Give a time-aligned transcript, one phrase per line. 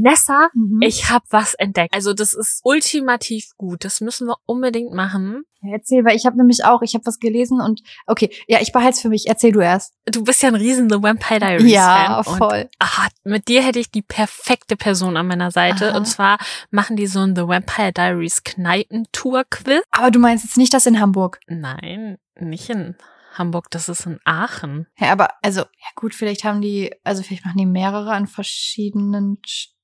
[0.00, 0.80] Nessa, Mhm.
[0.82, 1.92] ich habe was entdeckt.
[1.94, 3.84] Also das ist ultimativ gut.
[3.84, 5.44] Das müssen wir unbedingt machen.
[5.60, 8.70] Ja, erzähl, weil ich habe nämlich auch, ich habe was gelesen und okay, ja, ich
[8.72, 9.26] behalte es für mich.
[9.26, 9.92] Erzähl du erst.
[10.06, 12.32] Du bist ja ein riesen The Vampire Diaries Ja, Fan.
[12.32, 12.70] Und, voll.
[12.78, 15.90] ah, mit dir hätte ich die perfekte Person an meiner Seite.
[15.90, 15.96] Aha.
[15.98, 16.38] Und zwar
[16.70, 19.82] machen die so ein The Vampire Diaries Kneipentour-Quiz.
[19.90, 21.40] Aber du meinst jetzt nicht das in Hamburg.
[21.48, 22.96] Nein, nicht in
[23.34, 24.86] Hamburg, das ist in Aachen.
[24.98, 29.38] Ja, aber also, ja gut, vielleicht haben die, also vielleicht machen die mehrere an verschiedenen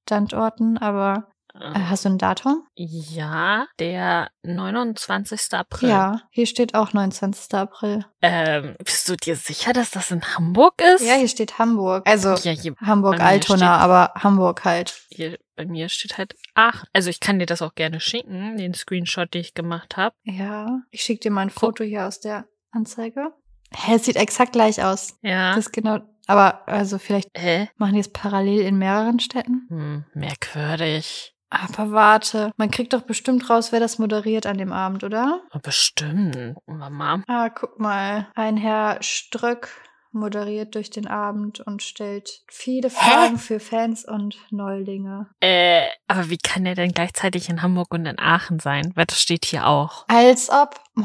[0.08, 2.66] Standorten, aber äh, hast du ein Datum?
[2.74, 5.52] Ja, der 29.
[5.54, 5.88] April.
[5.88, 7.54] Ja, hier steht auch 29.
[7.54, 8.04] April.
[8.20, 11.02] Ähm, bist du dir sicher, dass das in Hamburg ist?
[11.06, 12.06] Ja, hier steht Hamburg.
[12.06, 15.00] Also ja hier, Hamburg bei mir Altona, steht- aber Hamburg halt.
[15.08, 16.86] hier bei mir steht halt Aachen.
[16.92, 20.14] Also ich kann dir das auch gerne schicken, den Screenshot, den ich gemacht habe.
[20.24, 21.50] Ja, ich schicke dir mal ein.
[21.50, 23.32] Foto hier aus der Anzeige.
[23.74, 25.16] Hä, es sieht exakt gleich aus.
[25.22, 25.54] Ja.
[25.54, 27.68] Das ist genau, aber also vielleicht Hä?
[27.76, 29.66] machen die es parallel in mehreren Städten.
[29.68, 31.34] Hm, merkwürdig.
[31.50, 35.40] Aber warte, man kriegt doch bestimmt raus, wer das moderiert an dem Abend, oder?
[35.54, 36.56] Oh, Bestimmt.
[36.66, 37.22] Mama.
[37.28, 38.28] Ah, guck mal.
[38.34, 39.68] Ein Herr Ströck
[40.10, 45.28] moderiert durch den Abend und stellt viele Fragen für Fans und Neulinge.
[45.40, 48.92] Äh, aber wie kann er denn gleichzeitig in Hamburg und in Aachen sein?
[48.94, 50.04] Weil das steht hier auch.
[50.08, 50.80] Als ob.
[50.96, 51.02] Oh,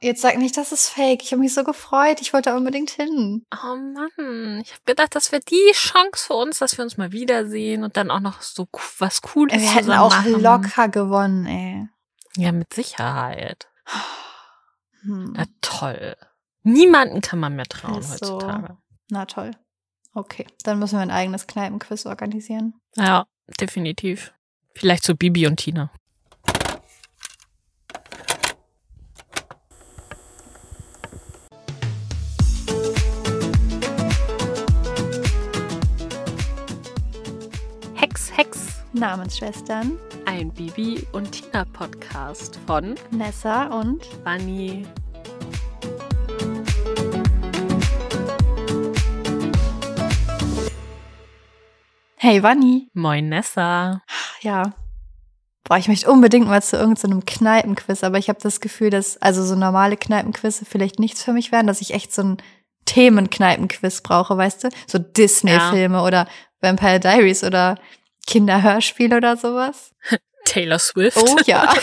[0.00, 1.22] jetzt sag nicht, das ist fake.
[1.22, 2.20] Ich habe mich so gefreut.
[2.20, 3.44] Ich wollte unbedingt hin.
[3.52, 7.12] Oh Mann, ich habe gedacht, das wäre die Chance für uns, dass wir uns mal
[7.12, 8.68] wiedersehen und dann auch noch so
[8.98, 10.40] was Cooles Wir hätten auch machen.
[10.40, 11.88] locker gewonnen, ey.
[12.36, 13.68] Ja, mit Sicherheit.
[15.02, 15.32] Hm.
[15.36, 16.16] Na toll.
[16.62, 18.34] Niemanden kann man mehr trauen Ist so.
[18.34, 18.76] heutzutage.
[19.10, 19.52] Na toll.
[20.12, 22.74] Okay, dann müssen wir ein eigenes Kneipenquiz organisieren.
[22.96, 23.26] Ja,
[23.60, 24.32] definitiv.
[24.74, 25.90] Vielleicht so Bibi und Tina.
[38.92, 44.84] Namensschwestern Ein Bibi und Tina Podcast von Nessa und Bunny.
[52.16, 52.88] Hey Wanni.
[52.92, 54.02] Moin Nessa.
[54.40, 54.72] Ja.
[55.62, 59.44] Boah, ich möchte unbedingt mal zu irgendeinem Kneipenquiz, aber ich habe das Gefühl, dass also
[59.44, 62.36] so normale Kneipenquizze vielleicht nichts für mich wären, dass ich echt so ein
[62.86, 64.68] Themenkneipenquiz brauche, weißt du?
[64.88, 66.26] So Disney-Filme oder
[66.60, 67.76] Vampire Diaries oder
[68.30, 69.92] Kinderhörspiel oder sowas.
[70.44, 71.16] Taylor Swift.
[71.16, 71.72] Oh ja.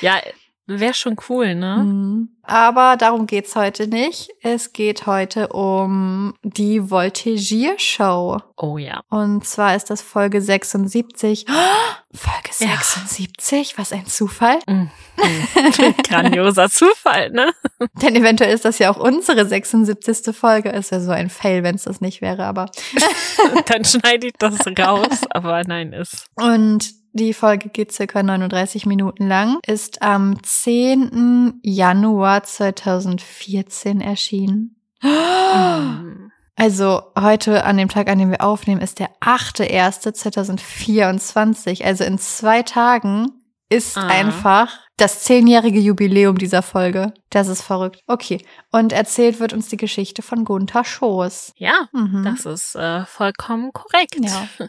[0.00, 0.20] Ja,
[0.66, 1.78] wäre schon cool, ne?
[1.84, 2.28] Mhm.
[2.44, 4.30] Aber darum geht's heute nicht.
[4.42, 8.38] Es geht heute um die Voltigier-Show.
[8.56, 9.02] Oh ja.
[9.08, 11.46] Und zwar ist das Folge 76.
[11.48, 11.52] Oh,
[12.16, 12.76] Folge Ja.
[12.80, 13.78] 76?
[13.78, 14.58] Was ein Zufall.
[14.66, 14.90] Mhm.
[16.08, 17.52] Grandioser Zufall, ne?
[18.02, 20.34] Denn eventuell ist das ja auch unsere 76.
[20.34, 20.70] Folge.
[20.70, 22.70] Ist ja so ein Fail, wenn es das nicht wäre, aber.
[23.66, 26.26] Dann schneide ich das raus, aber nein, ist.
[26.36, 31.60] Und die Folge geht circa 39 Minuten lang, ist am 10.
[31.62, 34.76] Januar 2014 erschienen.
[35.02, 36.30] Mhm.
[36.54, 41.82] Also heute, an dem Tag, an dem wir aufnehmen, ist der 8.1.2024.
[41.84, 43.28] Also in zwei Tagen
[43.68, 44.06] ist Ah.
[44.06, 47.14] einfach das zehnjährige Jubiläum dieser Folge.
[47.30, 48.00] Das ist verrückt.
[48.06, 48.38] Okay.
[48.70, 51.54] Und erzählt wird uns die Geschichte von Gunther Schoß.
[51.56, 52.22] Ja, Mhm.
[52.24, 54.16] das ist äh, vollkommen korrekt.
[54.20, 54.46] Ja.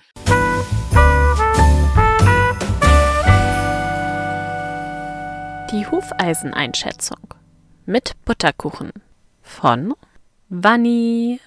[5.73, 7.33] Die Hufeiseneinschätzung
[7.85, 8.91] mit Butterkuchen
[9.41, 9.93] von
[10.49, 11.39] Vanni.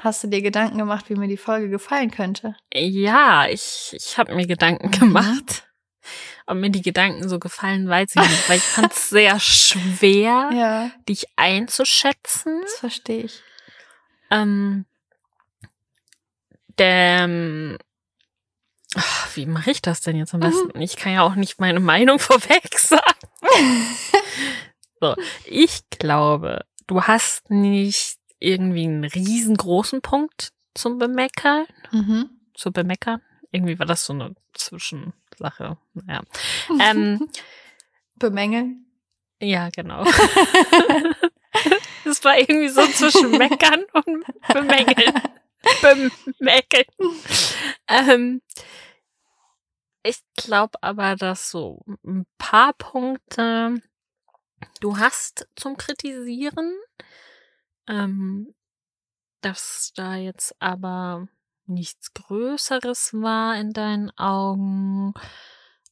[0.00, 2.56] Hast du dir Gedanken gemacht, wie mir die Folge gefallen könnte?
[2.72, 4.92] Ja, ich, ich habe mir Gedanken Mhm.
[4.92, 5.64] gemacht.
[6.46, 10.50] Ob mir die Gedanken so gefallen, weiß ich nicht, weil ich fand es sehr schwer,
[10.54, 12.60] Ja, dich einzuschätzen.
[12.62, 13.42] das verstehe ich.
[14.30, 14.86] Ähm,
[16.78, 17.76] denn,
[18.94, 20.80] ach, wie mache ich das denn jetzt am besten?
[20.80, 23.02] Ich kann ja auch nicht meine Meinung vorweg sagen.
[25.00, 25.14] so,
[25.44, 31.66] ich glaube, du hast nicht irgendwie einen riesengroßen Punkt zum Bemeckern.
[31.90, 32.30] Mhm.
[32.54, 33.20] Zu bemeckern.
[33.50, 35.78] Irgendwie war das so eine Zwischensache.
[35.94, 36.22] Naja.
[36.80, 37.28] Ähm,
[38.16, 38.86] Bemängeln.
[39.40, 40.04] ja, genau.
[42.04, 45.14] Das war irgendwie so zwischen meckern und bemängeln.
[45.82, 46.86] Bemängeln.
[47.88, 48.42] Ähm,
[50.08, 53.80] ich glaube aber, dass so ein paar Punkte
[54.80, 56.72] du hast zum Kritisieren,
[57.88, 58.54] ähm,
[59.40, 61.28] dass da jetzt aber
[61.66, 65.14] nichts Größeres war in deinen Augen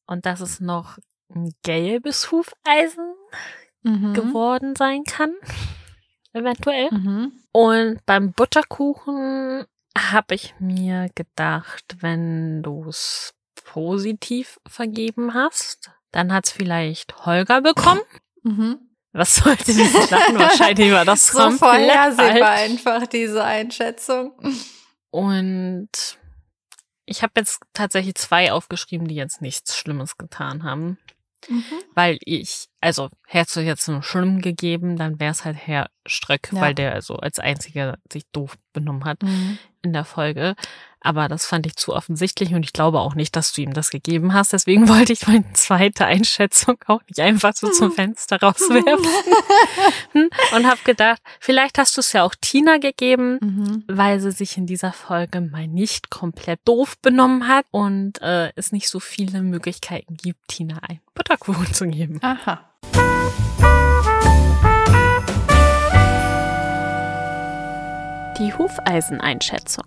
[0.06, 0.98] und dass es noch
[1.28, 3.14] ein gelbes Hufeisen
[3.86, 4.14] Mhm.
[4.14, 5.32] geworden sein kann.
[6.32, 6.90] Eventuell.
[6.90, 7.32] Mhm.
[7.52, 9.64] Und beim Butterkuchen
[9.96, 13.32] habe ich mir gedacht, wenn du es
[13.66, 18.00] positiv vergeben hast, dann hat es vielleicht Holger bekommen.
[18.42, 18.78] Mhm.
[19.12, 20.38] Was sollte dieses Lachen?
[20.38, 24.32] Wahrscheinlich war das So vorhersehbar einfach diese Einschätzung.
[25.10, 25.88] Und
[27.06, 30.98] ich habe jetzt tatsächlich zwei aufgeschrieben, die jetzt nichts Schlimmes getan haben.
[31.48, 31.64] Mhm.
[31.94, 36.50] Weil ich, also hättest du jetzt einen Schlimm gegeben, dann wäre es halt Herr Ströck,
[36.52, 36.60] Ja.
[36.60, 39.58] weil der also als einziger sich doof benommen hat Mhm.
[39.82, 40.56] in der Folge.
[41.06, 43.90] Aber das fand ich zu offensichtlich und ich glaube auch nicht, dass du ihm das
[43.90, 44.52] gegeben hast.
[44.52, 49.06] Deswegen wollte ich meine zweite Einschätzung auch nicht einfach so zum Fenster rauswerfen.
[50.56, 53.84] und habe gedacht, vielleicht hast du es ja auch Tina gegeben, Mhm.
[53.86, 58.72] weil sie sich in dieser Folge mal nicht komplett doof benommen hat und äh, es
[58.72, 62.18] nicht so viele Möglichkeiten gibt, Tina einen Butterkuchen zu geben.
[62.22, 62.60] Aha.
[68.38, 69.86] Die Hufeiseneinschätzung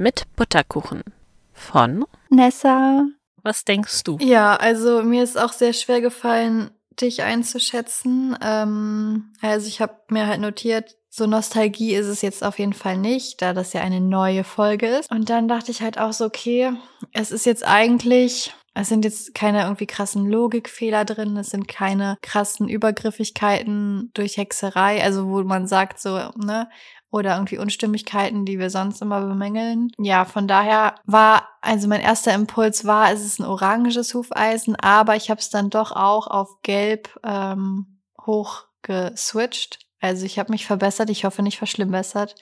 [0.00, 1.04] mit Butterkuchen
[1.52, 3.06] von Nessa.
[3.42, 4.16] Was denkst du?
[4.20, 6.70] Ja, also mir ist auch sehr schwer gefallen,
[7.00, 8.36] dich einzuschätzen.
[8.42, 12.96] Ähm, also ich habe mir halt notiert, so Nostalgie ist es jetzt auf jeden Fall
[12.96, 15.10] nicht, da das ja eine neue Folge ist.
[15.10, 16.72] Und dann dachte ich halt auch so, okay,
[17.12, 22.16] es ist jetzt eigentlich, es sind jetzt keine irgendwie krassen Logikfehler drin, es sind keine
[22.22, 26.68] krassen Übergriffigkeiten durch Hexerei, also wo man sagt so, ne,
[27.10, 29.90] oder irgendwie Unstimmigkeiten, die wir sonst immer bemängeln.
[29.98, 35.16] Ja, von daher war, also mein erster Impuls war, es ist ein oranges Hufeisen, aber
[35.16, 39.80] ich habe es dann doch auch auf gelb ähm, hochgeswitcht.
[40.00, 42.36] Also ich habe mich verbessert, ich hoffe nicht verschlimmbessert.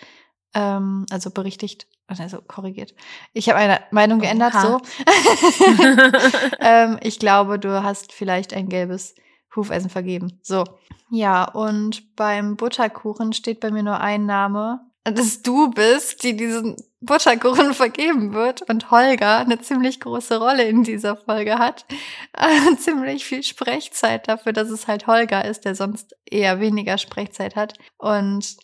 [0.54, 2.94] Ähm, also berichtigt, also korrigiert.
[3.32, 4.62] Ich habe meine Meinung geändert, Oha.
[4.62, 4.80] so.
[6.60, 9.14] ähm, ich glaube, du hast vielleicht ein gelbes
[9.54, 10.38] Hufeisen vergeben.
[10.42, 10.64] So.
[11.10, 14.80] Ja, und beim Butterkuchen steht bei mir nur ein Name.
[15.04, 20.82] Dass du bist, die diesen Butterkuchen vergeben wird und Holger eine ziemlich große Rolle in
[20.82, 21.86] dieser Folge hat.
[22.32, 27.56] Äh, ziemlich viel Sprechzeit dafür, dass es halt Holger ist, der sonst eher weniger Sprechzeit
[27.56, 27.74] hat.
[27.96, 28.56] Und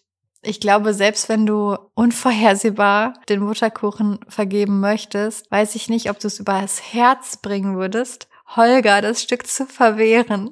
[0.43, 6.27] ich glaube, selbst wenn du unvorhersehbar den Butterkuchen vergeben möchtest, weiß ich nicht, ob du
[6.27, 10.51] es über das Herz bringen würdest, Holger das Stück zu verwehren.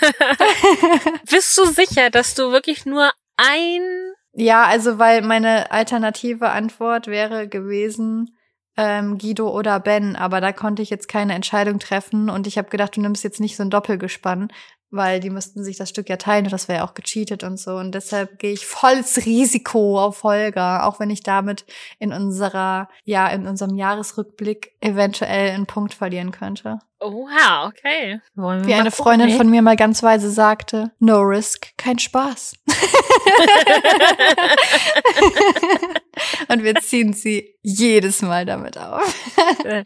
[1.30, 7.48] Bist du sicher, dass du wirklich nur ein Ja, also weil meine alternative Antwort wäre
[7.48, 8.36] gewesen
[8.76, 12.70] ähm, Guido oder Ben, aber da konnte ich jetzt keine Entscheidung treffen und ich habe
[12.70, 14.48] gedacht, du nimmst jetzt nicht so ein Doppelgespann,
[14.94, 17.58] weil die müssten sich das Stück ja teilen und das wäre ja auch gecheatet und
[17.58, 21.64] so und deshalb gehe ich volles Risiko auf Holger, auch wenn ich damit
[21.98, 26.78] in unserer ja in unserem Jahresrückblick eventuell einen Punkt verlieren könnte.
[27.00, 28.20] Oha, okay.
[28.34, 28.90] Wie eine?
[28.90, 32.54] Freundin von mir mal ganz weise sagte, no risk, kein Spaß.
[36.48, 39.02] Und wir ziehen sie jedes Mal damit auf.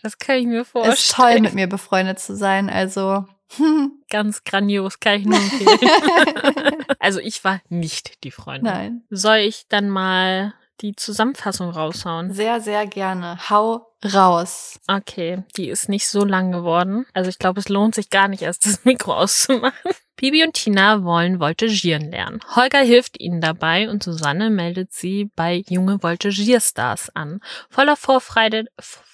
[0.02, 1.42] Das kann ich mir Es ist toll, vorstellen.
[1.42, 2.70] mit mir befreundet zu sein.
[2.70, 3.24] Also,
[4.10, 6.84] Ganz grandios, kann ich nur empfehlen.
[6.98, 8.64] also ich war nicht die Freundin.
[8.72, 9.02] nein.
[9.10, 12.32] Soll ich dann mal die Zusammenfassung raushauen?
[12.32, 13.38] Sehr, sehr gerne.
[13.50, 14.78] Hau raus.
[14.86, 17.06] Okay, die ist nicht so lang geworden.
[17.14, 19.92] Also ich glaube, es lohnt sich gar nicht erst, das Mikro auszumachen.
[20.16, 22.40] Bibi und Tina wollen Voltigieren lernen.
[22.54, 27.40] Holger hilft ihnen dabei und Susanne meldet sie bei junge Voltigierstars an.
[27.70, 28.66] Voller Vorfreude,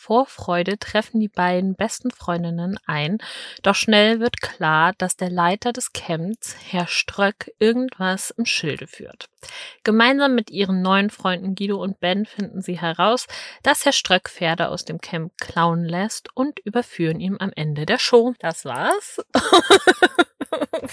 [0.05, 3.17] Vorfreude treffen die beiden besten Freundinnen ein.
[3.63, 9.31] Doch schnell wird klar, dass der Leiter des Camps, Herr Ströck, irgendwas im Schilde führt.
[9.83, 13.27] Gemeinsam mit ihren neuen Freunden Guido und Ben finden sie heraus,
[13.63, 17.99] dass Herr Ströck Pferde aus dem Camp klauen lässt und überführen ihn am Ende der
[17.99, 18.35] Show.
[18.41, 19.23] Das war's.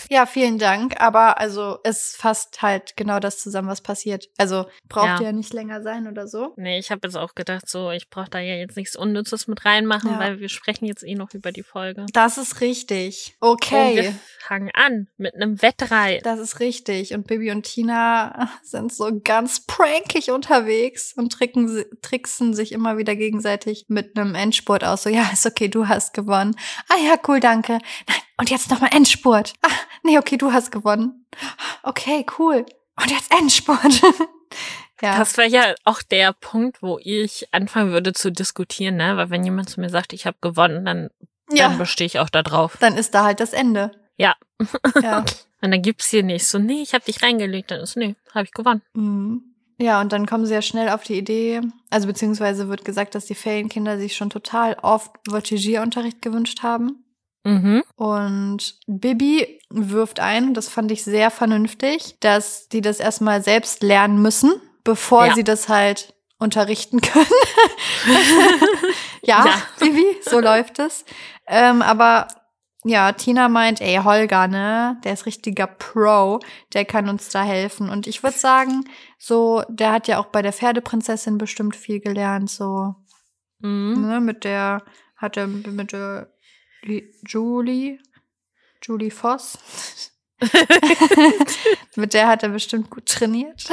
[0.10, 1.00] Ja, vielen Dank.
[1.00, 4.28] Aber also es fasst halt genau das zusammen, was passiert.
[4.38, 5.22] Also braucht Ja.
[5.22, 6.54] ja nicht länger sein oder so.
[6.58, 9.66] Nee, ich habe jetzt auch gedacht, so, ich brauche da ja jetzt nichts Unnützes mit
[9.66, 10.20] reinmachen, Ja.
[10.20, 12.06] weil wir sprechen jetzt eh noch über die Folge.
[12.14, 13.36] Das ist richtig.
[13.40, 13.96] Und Okay.
[13.96, 16.24] wir fangen an mit einem Wettreiten.
[16.24, 17.14] Das ist richtig.
[17.14, 23.16] Und Bibi und Tina sind so ganz prankig unterwegs und tricken, tricksen sich immer wieder
[23.16, 25.04] gegenseitig mit einem Endspurt aus.
[25.04, 26.56] So, ja, ist okay, du hast gewonnen.
[26.90, 27.74] Ah ja, cool, danke.
[28.08, 29.54] Nein, und jetzt nochmal Endspurt.
[29.62, 29.70] Ah,
[30.04, 31.26] nee, okay, du hast gewonnen.
[31.84, 32.66] Okay, cool.
[33.02, 34.02] Und jetzt Endspurt.
[35.02, 35.18] ja.
[35.18, 39.18] Das wäre ja auch der Punkt, wo ich anfangen würde zu diskutieren, ne?
[39.18, 41.10] Weil wenn jemand zu mir sagt, ich habe gewonnen, dann,
[41.48, 42.78] dann ja, bestehe ich auch da drauf.
[42.80, 43.92] dann ist da halt das Ende.
[44.18, 44.36] Ja.
[45.02, 45.26] Ja.
[45.64, 48.46] Und dann gibt's hier nicht so, nee, ich habe dich reingelegt, dann ist, nee, habe
[48.46, 48.82] ich gewonnen.
[48.94, 49.44] Mhm.
[49.80, 53.26] Ja, und dann kommen sie ja schnell auf die Idee, also beziehungsweise wird gesagt, dass
[53.26, 57.04] die Ferienkinder sich schon total oft Voltigierunterricht gewünscht haben.
[57.44, 57.84] Mhm.
[57.96, 64.22] Und Bibi wirft ein, das fand ich sehr vernünftig, dass die das erstmal selbst lernen
[64.22, 65.36] müssen, bevor Ja.
[65.36, 67.26] sie das halt unterrichten können.
[69.24, 69.62] ja, Ja.
[69.80, 71.06] Bibi, so läuft es.
[71.48, 72.28] Ähm, aber
[72.84, 76.40] ja, Tina meint, ey, Holger, ne, der ist richtiger Pro,
[76.74, 77.90] der kann uns da helfen.
[77.90, 78.86] Und ich würde sagen,
[79.20, 82.96] so, der hat ja auch bei der Pferdeprinzessin bestimmt viel gelernt, so,
[83.60, 84.08] Mhm.
[84.08, 84.84] ne, mit der,
[85.16, 86.32] hat er mit der
[86.82, 88.00] Li- Julie,
[88.82, 89.60] Julie Voss,
[91.96, 93.70] mit der hat er bestimmt gut trainiert.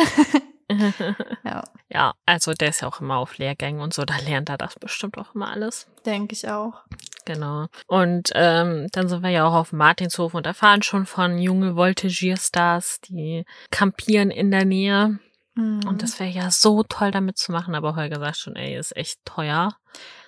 [1.44, 4.58] ja, ja, also der ist ja auch immer auf Lehrgängen und so, da lernt er
[4.58, 5.86] das bestimmt auch immer alles.
[6.04, 6.82] denke ich auch.
[7.24, 7.66] Genau.
[7.86, 13.00] Und ähm, dann sind wir ja auch auf Martinshof und erfahren schon von junge Voltigierstars,
[13.00, 15.18] die kampieren in der Nähe.
[15.54, 15.80] Mhm.
[15.86, 18.96] Und das wäre ja so toll damit zu machen, aber Holger sagt schon, ey, ist
[18.96, 19.74] echt teuer.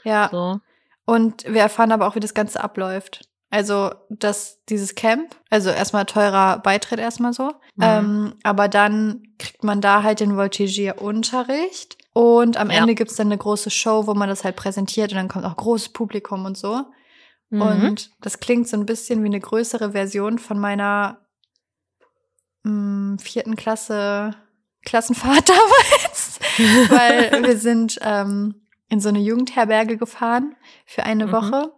[0.04, 0.60] ja, So.
[1.06, 3.22] Und wir erfahren aber auch, wie das Ganze abläuft.
[3.52, 7.82] Also, dass dieses Camp, also erstmal teurer Beitritt erstmal so, Mhm.
[7.82, 12.78] ähm, aber dann kriegt man da halt den Voltigier-Unterricht und am Ja.
[12.78, 15.56] Ende gibt's dann eine große Show, wo man das halt präsentiert und dann kommt auch
[15.56, 16.84] großes Publikum und so.
[17.50, 17.62] Mhm.
[17.62, 21.18] Und das klingt so ein bisschen wie eine größere Version von meiner
[22.62, 24.34] mh, vierten Klasse
[24.84, 26.38] Klassenfahrt damals,
[26.90, 28.54] weil wir sind ähm,
[28.88, 31.32] in so eine Jugendherberge gefahren für eine Mhm.
[31.32, 31.72] Woche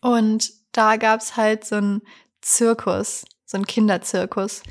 [0.00, 2.02] und da gab's halt so einen
[2.42, 4.62] Zirkus, so einen Kinderzirkus.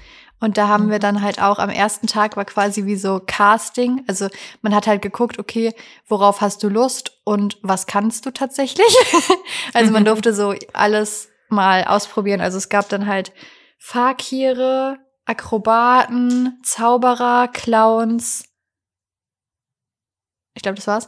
[0.41, 1.01] Und da haben wir Mhm.
[1.01, 4.03] dann halt auch am ersten Tag war quasi wie so Casting.
[4.07, 4.27] Also
[4.61, 5.73] man hat halt geguckt, okay,
[6.07, 8.85] worauf hast du Lust und was kannst du tatsächlich?
[9.73, 10.07] also man Mhm.
[10.07, 12.41] durfte so alles mal ausprobieren.
[12.41, 13.31] Also es gab dann halt
[13.77, 18.43] Fakire, Akrobaten, Zauberer, Clowns.
[20.53, 21.05] Ich glaube, das war's.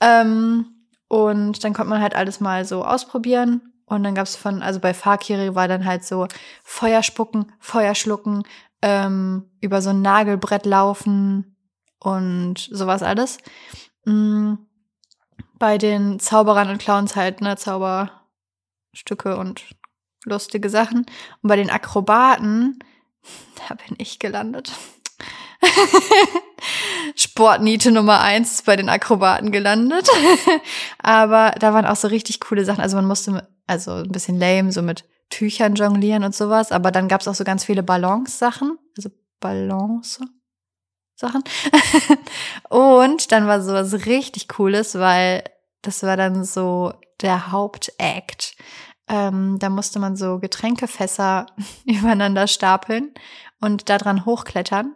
[0.00, 0.66] Ähm,
[1.08, 3.72] und dann konnte man halt alles mal so ausprobieren.
[3.86, 6.26] Und dann gab's von, also bei Fakiri war dann halt so
[6.64, 8.42] Feuer spucken, Feuer schlucken,
[8.82, 11.56] ähm, über so ein Nagelbrett laufen
[12.00, 13.38] und sowas alles.
[14.04, 14.54] Mm,
[15.58, 19.64] bei den Zauberern und Clowns halt, ne, Zauberstücke und
[20.24, 21.06] lustige Sachen.
[21.42, 22.78] Und bei den Akrobaten,
[23.68, 24.72] da bin ich gelandet.
[27.16, 30.08] Sportniete Nummer eins ist bei den Akrobaten gelandet.
[30.98, 32.80] Aber da waren auch so richtig coole Sachen.
[32.80, 36.72] Also man musste, also ein bisschen lame, so mit Tüchern jonglieren und sowas.
[36.72, 38.78] Aber dann gab's auch so ganz viele Balance-Sachen.
[38.96, 40.20] Also Balance.
[41.14, 41.42] Sachen.
[42.68, 45.44] und dann war sowas richtig Cooles, weil
[45.82, 46.92] das war dann so
[47.22, 48.54] der Hauptakt.
[49.08, 51.46] Ähm, da musste man so Getränkefässer
[51.84, 53.14] übereinander stapeln
[53.60, 54.94] und daran hochklettern.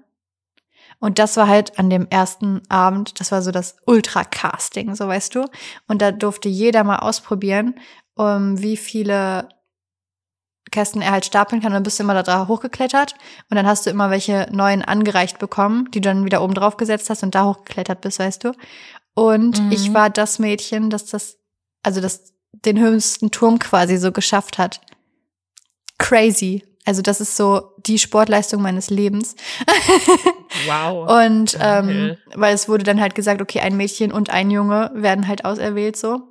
[0.99, 5.35] Und das war halt an dem ersten Abend, das war so das Ultra-Casting, so weißt
[5.35, 5.47] du.
[5.89, 7.75] Und da durfte jeder mal ausprobieren,
[8.21, 9.49] um, wie viele
[10.71, 11.73] Kästen er halt stapeln kann.
[11.73, 13.15] Und dann bist du immer da drauf hochgeklettert
[13.50, 16.77] und dann hast du immer welche neuen angereicht bekommen, die du dann wieder oben drauf
[16.77, 18.53] gesetzt hast und da hochgeklettert bist, weißt du.
[19.15, 19.73] Und Mhm.
[19.73, 21.39] ich war das Mädchen, das das,
[21.83, 24.81] also das den höchsten Turm quasi so geschafft hat.
[25.99, 26.65] Crazy.
[26.87, 29.37] Also das ist so die Sportleistung meines Lebens.
[30.67, 31.09] Wow.
[31.27, 35.29] Und ähm, weil es wurde dann halt gesagt, okay, ein Mädchen und ein Junge werden
[35.29, 36.23] halt auserwählt so.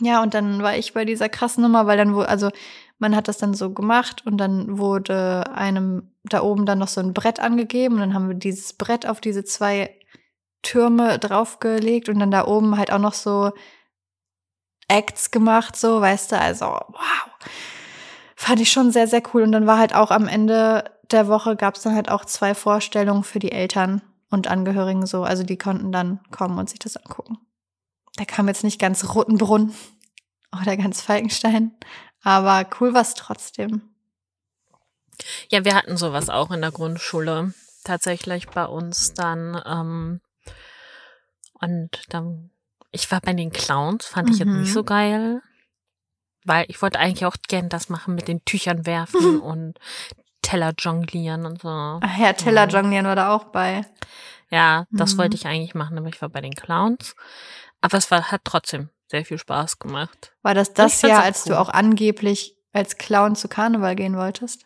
[0.00, 2.50] Ja, und dann war ich bei dieser krassen Nummer, weil dann wo, also
[2.98, 7.00] man hat das dann so gemacht und dann wurde einem da oben dann noch so
[7.00, 9.94] ein Brett angegeben und dann haben wir dieses Brett auf diese zwei
[10.62, 13.52] Türme draufgelegt und dann da oben halt auch noch so
[14.88, 17.48] Acts gemacht, so, weißt du, also wow.
[18.36, 19.42] Fand ich schon sehr, sehr cool.
[19.42, 22.54] Und dann war halt auch am Ende der Woche gab es dann halt auch zwei
[22.54, 25.24] Vorstellungen für die Eltern und Angehörigen so.
[25.24, 27.38] Also die konnten dann kommen und sich das angucken.
[28.16, 29.74] Da kam jetzt nicht ganz Rotenbrunn
[30.60, 31.72] oder ganz Falkenstein,
[32.22, 33.82] aber cool war es trotzdem.
[35.50, 37.54] Ja, wir hatten sowas auch in der Grundschule.
[37.84, 39.60] Tatsächlich bei uns dann.
[39.66, 40.20] Ähm,
[41.60, 42.50] und dann,
[42.90, 44.60] ich war bei den Clowns, fand ich jetzt Mhm.
[44.60, 45.42] nicht so geil.
[46.44, 49.78] Weil ich wollte eigentlich auch gern das machen mit den Tüchern werfen und
[50.42, 51.68] Teller jonglieren und so.
[51.68, 53.82] Ach ja, Teller jonglieren war da auch bei.
[54.50, 55.18] Ja, das Mhm.
[55.18, 57.16] wollte ich eigentlich machen, aber ich war bei den Clowns.
[57.86, 60.34] Aber es war, hat trotzdem sehr viel Spaß gemacht.
[60.42, 61.52] War das das Jahr, als cool.
[61.52, 64.64] du auch angeblich als Clown zu Karneval gehen wolltest?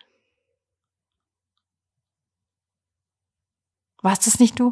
[4.00, 4.70] Warst es nicht du?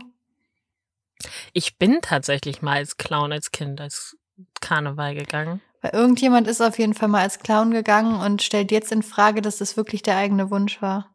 [1.52, 4.16] Ich bin tatsächlich mal als Clown als Kind, als
[4.62, 5.60] Karneval gegangen.
[5.82, 9.42] Weil irgendjemand ist auf jeden Fall mal als Clown gegangen und stellt jetzt in Frage,
[9.42, 11.14] dass das wirklich der eigene Wunsch war.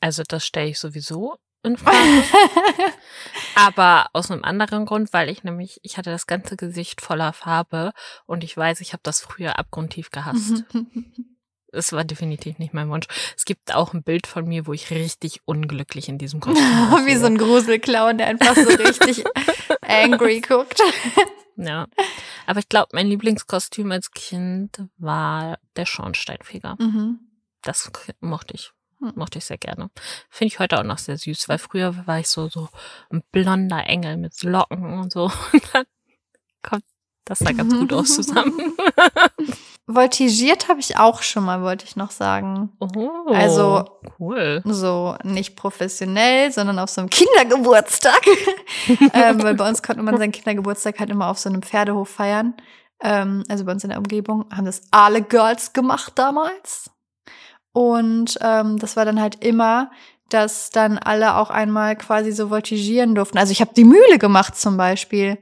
[0.00, 1.36] Also das stelle ich sowieso
[1.66, 1.96] in Frage.
[3.54, 7.92] Aber aus einem anderen Grund, weil ich nämlich, ich hatte das ganze Gesicht voller Farbe
[8.26, 10.64] und ich weiß, ich habe das früher abgrundtief gehasst.
[11.72, 13.06] Es war definitiv nicht mein Wunsch.
[13.36, 16.64] Es gibt auch ein Bild von mir, wo ich richtig unglücklich in diesem Kostüm
[17.04, 19.24] Wie so ein Gruselclown, der einfach so richtig
[19.82, 20.80] angry guckt.
[21.56, 21.86] Ja.
[22.46, 26.76] Aber ich glaube, mein Lieblingskostüm als Kind war der Schornsteinfeger.
[26.78, 27.18] Mhm.
[27.62, 28.72] Das mochte ich.
[29.00, 29.12] Hm.
[29.14, 29.90] Mochte ich sehr gerne.
[30.30, 32.68] Finde ich heute auch noch sehr süß, weil früher war ich so, so
[33.10, 35.24] ein blonder Engel mit Locken und so.
[35.52, 35.84] Und dann
[36.62, 36.84] kommt
[37.24, 38.52] das sah ganz gut aus zusammen.
[39.88, 42.72] Voltigiert habe ich auch schon mal, wollte ich noch sagen.
[42.80, 43.84] Oh, Also-
[44.18, 44.62] cool.
[44.64, 48.20] So nicht professionell, sondern auf so einem Kindergeburtstag.
[49.12, 52.54] ähm, weil bei uns konnte man seinen Kindergeburtstag halt immer auf so einem Pferdehof feiern.
[53.00, 56.90] Ähm, also bei uns in der Umgebung haben das alle Girls gemacht damals.
[57.76, 59.90] Und ähm, das war dann halt immer,
[60.30, 63.36] dass dann alle auch einmal quasi so voltigieren durften.
[63.36, 65.36] Also ich habe die Mühle gemacht zum Beispiel.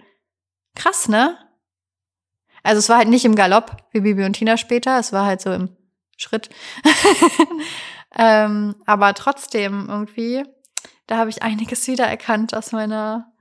[0.74, 1.38] Krass, ne?
[2.64, 5.42] Also es war halt nicht im Galopp, wie Bibi und Tina später, es war halt
[5.42, 5.76] so im
[6.16, 6.50] Schritt.
[8.18, 10.42] ähm, aber trotzdem irgendwie,
[11.06, 13.32] da habe ich einiges wiedererkannt aus meiner,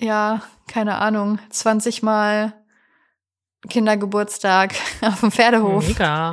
[0.00, 2.54] ja, keine Ahnung, 20 Mal
[3.68, 4.72] Kindergeburtstag
[5.02, 5.86] auf dem Pferdehof.
[5.86, 6.32] Mega.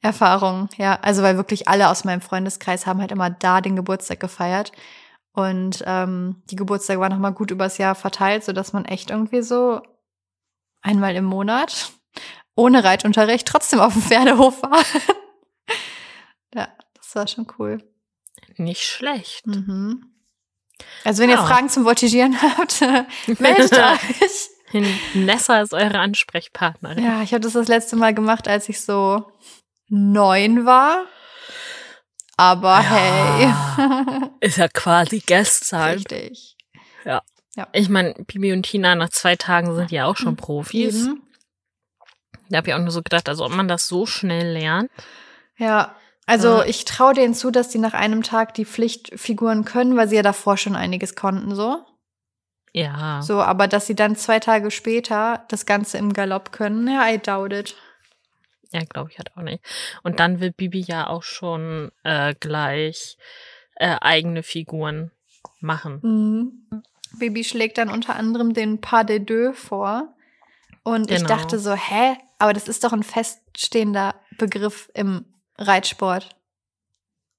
[0.00, 0.98] Erfahrung, ja.
[1.02, 4.72] Also weil wirklich alle aus meinem Freundeskreis haben halt immer da den Geburtstag gefeiert.
[5.32, 9.80] Und ähm, die Geburtstage waren nochmal gut übers Jahr verteilt, sodass man echt irgendwie so
[10.82, 11.92] einmal im Monat
[12.56, 14.82] ohne Reitunterricht trotzdem auf dem Pferdehof war.
[16.54, 17.78] ja, das war schon cool.
[18.56, 19.46] Nicht schlecht.
[19.46, 20.12] Mhm.
[21.04, 21.46] Also wenn ihr Ja.
[21.46, 22.80] Fragen zum Voltigieren habt,
[23.40, 24.50] meldet euch.
[25.14, 27.02] Nessa ist eure Ansprechpartnerin.
[27.04, 29.30] Ja, ich habe das das letzte Mal gemacht, als ich so
[29.88, 31.04] neun war.
[32.36, 33.52] Aber hey.
[34.40, 35.90] Ist ja quasi gestern.
[35.94, 36.54] Richtig.
[37.72, 41.06] Ich meine, Bibi und Tina nach zwei Tagen sind ja auch schon Profis.
[41.06, 41.22] Eben.
[42.48, 44.90] Da habe ich auch nur so gedacht, also ob man das so schnell lernt.
[45.56, 45.96] Ja.
[46.26, 46.64] Also Ja.
[46.66, 50.22] ich traue denen zu, dass die nach einem Tag die Pflichtfiguren können, weil sie ja
[50.22, 51.84] davor schon einiges konnten, so.
[52.72, 53.22] Ja.
[53.22, 57.18] So, aber dass sie dann zwei Tage später das Ganze im Galopp können, ja, I
[57.18, 57.74] doubt it.
[58.72, 59.64] Ja, glaube ich halt auch nicht.
[60.02, 63.16] Und dann will Bibi ja auch schon äh, gleich
[63.76, 65.10] äh, eigene Figuren
[65.60, 66.00] machen.
[66.02, 66.82] Mhm.
[67.18, 70.14] Baby schlägt dann unter anderem den Pas de deux vor.
[70.82, 71.28] Und ich Genau.
[71.28, 72.16] dachte so, hä?
[72.38, 75.24] Aber das ist doch ein feststehender Begriff im
[75.56, 76.28] Reitsport.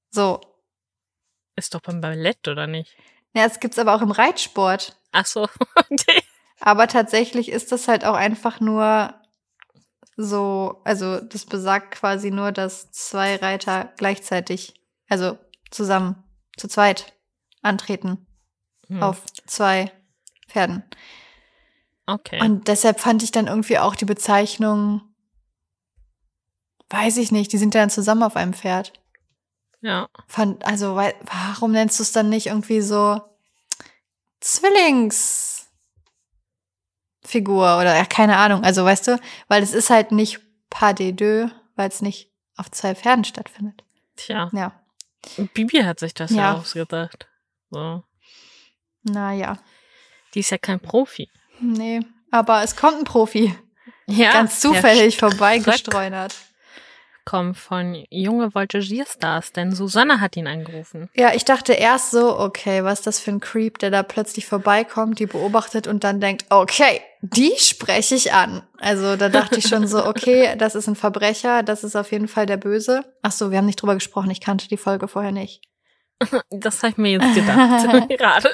[0.09, 0.41] So.
[1.55, 2.95] Ist doch beim Ballett, oder nicht?
[3.33, 4.97] Ja, es gibt's aber auch im Reitsport.
[5.11, 5.43] Ach so.
[5.75, 6.23] okay.
[6.59, 9.13] Aber tatsächlich ist das halt auch einfach nur
[10.21, 14.73] so, also das besagt quasi nur, dass zwei Reiter gleichzeitig,
[15.07, 15.37] also
[15.71, 16.21] zusammen,
[16.57, 17.13] zu zweit
[17.61, 18.25] antreten
[18.87, 19.03] Hm.
[19.03, 19.91] auf zwei
[20.47, 20.83] Pferden.
[22.05, 22.41] Okay.
[22.41, 25.01] Und deshalb fand ich dann irgendwie auch die Bezeichnung,
[26.89, 28.93] weiß ich nicht, die sind dann zusammen auf einem Pferd.
[29.81, 30.09] ja.
[30.27, 33.21] Fand, also, warum nennst du es dann nicht irgendwie so
[37.23, 38.63] Zwillingsfigur oder ja, keine Ahnung.
[38.63, 42.69] Also, weißt du, weil es ist halt nicht Pas de deux, weil es nicht auf
[42.71, 43.83] zwei Pferden stattfindet.
[44.15, 44.49] Tja.
[44.53, 44.71] Ja,
[45.53, 46.53] Bibi hat sich das ja, Ja.
[46.55, 47.27] ausgedacht.
[47.71, 48.03] So.
[49.03, 49.57] naja,
[50.33, 51.29] Die ist ja kein Profi.
[51.59, 52.01] nee.
[52.31, 53.55] Aber es kommt ein Profi,
[54.05, 54.31] Ja.
[54.33, 56.35] ganz zufällig vorbeigestreunert.
[57.25, 61.09] Kommt von junge Voltigierstars, denn Susanne hat ihn angerufen.
[61.15, 64.45] Ja, ich dachte erst so, okay, was ist das für ein Creep, der da plötzlich
[64.45, 68.63] vorbeikommt, die beobachtet und dann denkt, okay, die spreche ich an.
[68.77, 72.27] Also da dachte ich schon so, okay, das ist ein Verbrecher, das ist auf jeden
[72.27, 73.03] Fall der Böse.
[73.21, 75.61] Ach so, wir haben nicht drüber gesprochen, ich kannte die Folge vorher nicht.
[76.49, 78.09] Das habe ich mir jetzt gedacht.
[78.17, 78.49] Gerade.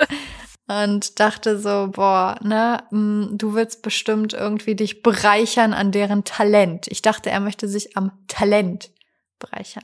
[0.68, 6.88] Und dachte so, boah, ne, mm, du willst bestimmt irgendwie dich bereichern an deren Talent.
[6.90, 8.92] Ich dachte, er möchte sich am Talent
[9.40, 9.84] bereichern.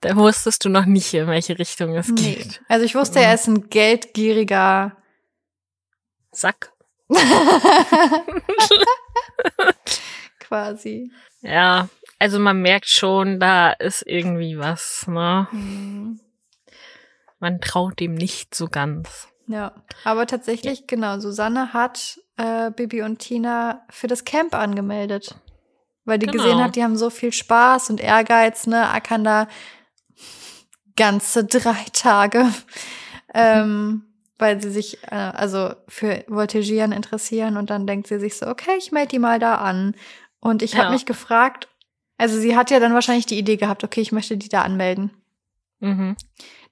[0.00, 2.34] da wusstest du noch nicht, in welche Richtung es Nee.
[2.34, 2.60] geht.
[2.68, 4.96] Also ich wusste, er ist ein geldgieriger
[6.32, 6.72] Sack.
[10.40, 11.10] quasi.
[11.40, 11.88] Ja,
[12.18, 15.46] also man merkt schon, da ist irgendwie was, ne?
[15.50, 16.20] Hm.
[17.38, 19.28] Man traut dem nicht so ganz.
[19.46, 19.72] Ja,
[20.04, 25.36] aber tatsächlich, genau, Susanne hat äh, Bibi und Tina für das Camp angemeldet.
[26.04, 26.42] Weil die Genau.
[26.42, 29.46] gesehen hat, die haben so viel Spaß und Ehrgeiz, ne, ackern da
[30.96, 32.46] ganze drei Tage,
[33.32, 34.07] ähm,
[34.38, 38.76] weil sie sich äh, also für Voltigieren interessieren und dann denkt sie sich so, okay,
[38.78, 39.94] ich melde die mal da an.
[40.40, 40.90] Und ich habe Ja.
[40.92, 41.68] mich gefragt,
[42.16, 45.10] also sie hat ja dann wahrscheinlich die Idee gehabt, okay, ich möchte die da anmelden
[45.80, 46.16] Mhm.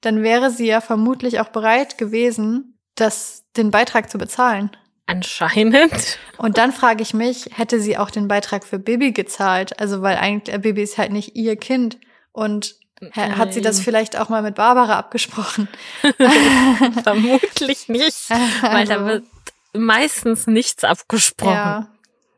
[0.01, 4.71] dann wäre sie ja vermutlich auch bereit gewesen, das, den Beitrag zu bezahlen.
[5.07, 6.19] Anscheinend.
[6.39, 9.79] Und dann frage ich mich, hätte sie auch den Beitrag für Bibi gezahlt?
[9.79, 11.99] Also, weil eigentlich äh, Bibi ist halt nicht ihr Kind.
[12.33, 12.75] Und
[13.13, 15.69] hat sie das vielleicht auch mal mit Barbara abgesprochen?
[17.03, 18.31] Vermutlich nicht,
[18.63, 19.25] weil da Also, wird
[19.75, 21.53] meistens nichts abgesprochen.
[21.53, 21.87] Ja.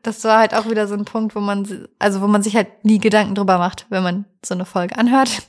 [0.01, 2.85] Das war halt auch wieder so ein Punkt, wo man, also wo man sich halt
[2.85, 5.43] nie Gedanken drüber macht, wenn man so eine Folge anhört.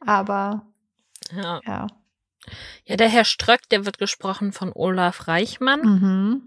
[0.00, 0.62] Aber
[1.34, 1.60] Ja.
[1.66, 1.86] ja.
[2.84, 5.80] ja, der Herr Ströck, der wird gesprochen von Olaf Reichmann.
[5.80, 6.42] Mhm.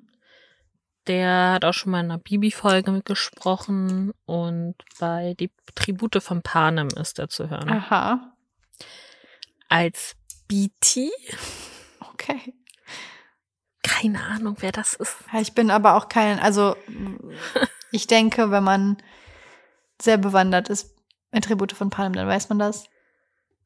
[1.08, 6.88] Der hat auch schon mal in einer Bibi-Folge mitgesprochen und bei Die Tribute von Panem
[6.90, 7.70] ist er zu hören.
[7.70, 8.34] Aha.
[9.70, 10.16] Als
[10.48, 11.10] BT?
[12.12, 12.54] Okay.
[13.84, 15.16] Keine Ahnung, wer das ist.
[15.40, 16.76] Ich bin aber auch kein, also
[17.92, 18.98] ich denke, wenn man
[20.02, 20.96] sehr bewandert ist
[21.32, 22.88] in Tribute von Panem, dann weiß man das.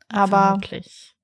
[0.10, 1.16] Aber Vermutlich.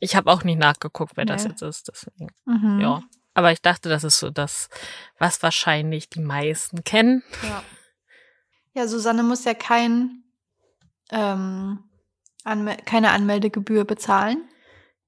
[0.00, 1.50] Ich habe auch nicht nachgeguckt, wer das Nee.
[1.50, 1.88] jetzt ist.
[1.88, 2.28] Deswegen.
[2.44, 2.80] mhm.
[2.80, 3.02] Ja.
[3.34, 4.68] Aber ich dachte, das ist so das,
[5.18, 7.22] was wahrscheinlich die meisten kennen.
[7.42, 7.62] Ja.
[8.74, 10.24] ja, Susanne muss ja kein,
[11.10, 11.84] ähm,
[12.44, 14.48] Anmel keine Anmeldegebühr bezahlen.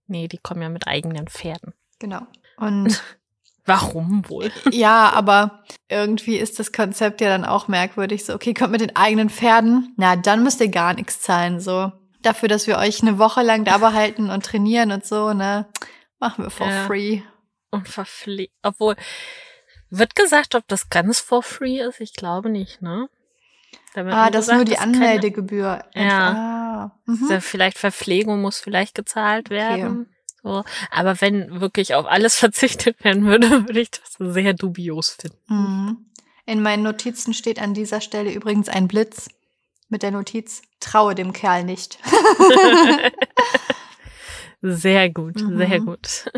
[0.07, 1.75] Nee, die kommen ja mit eigenen Pferden.
[1.99, 2.27] Genau.
[2.57, 3.03] Und
[3.67, 4.53] Warum wohl?
[4.73, 8.25] ja, aber irgendwie ist das Konzept ja dann auch merkwürdig.
[8.25, 9.95] So, okay, kommt mit den eigenen Pferden.
[9.97, 11.61] Na, dann müsst ihr gar nichts zahlen.
[11.61, 15.67] So, dafür, dass wir euch eine Woche lang da behalten und trainieren und so, ne?
[16.19, 16.87] Machen wir for Ja.
[16.87, 17.23] free.
[17.75, 18.53] Und verpflegt.
[18.63, 18.97] Obwohl,
[19.91, 22.01] wird gesagt, ob das ganz for free ist?
[22.01, 23.09] Ich glaube nicht, ne?
[23.97, 25.85] Ah, das ist nur die keine- Anmeldegebühr.
[25.95, 26.31] Ja.
[26.33, 27.29] Ah, mhm.
[27.31, 30.09] Ja, vielleicht Verpflegung muss vielleicht gezahlt werden.
[30.43, 30.65] So.
[30.91, 35.39] Aber wenn wirklich auf alles verzichtet werden würde, würde ich das sehr dubios finden.
[35.49, 36.07] Mhm.
[36.47, 39.29] In meinen Notizen steht an dieser Stelle übrigens ein Blitz
[39.89, 41.99] mit der Notiz, traue dem Kerl nicht.
[44.67, 45.59] Sehr gut, Mhm.
[45.59, 46.31] sehr gut.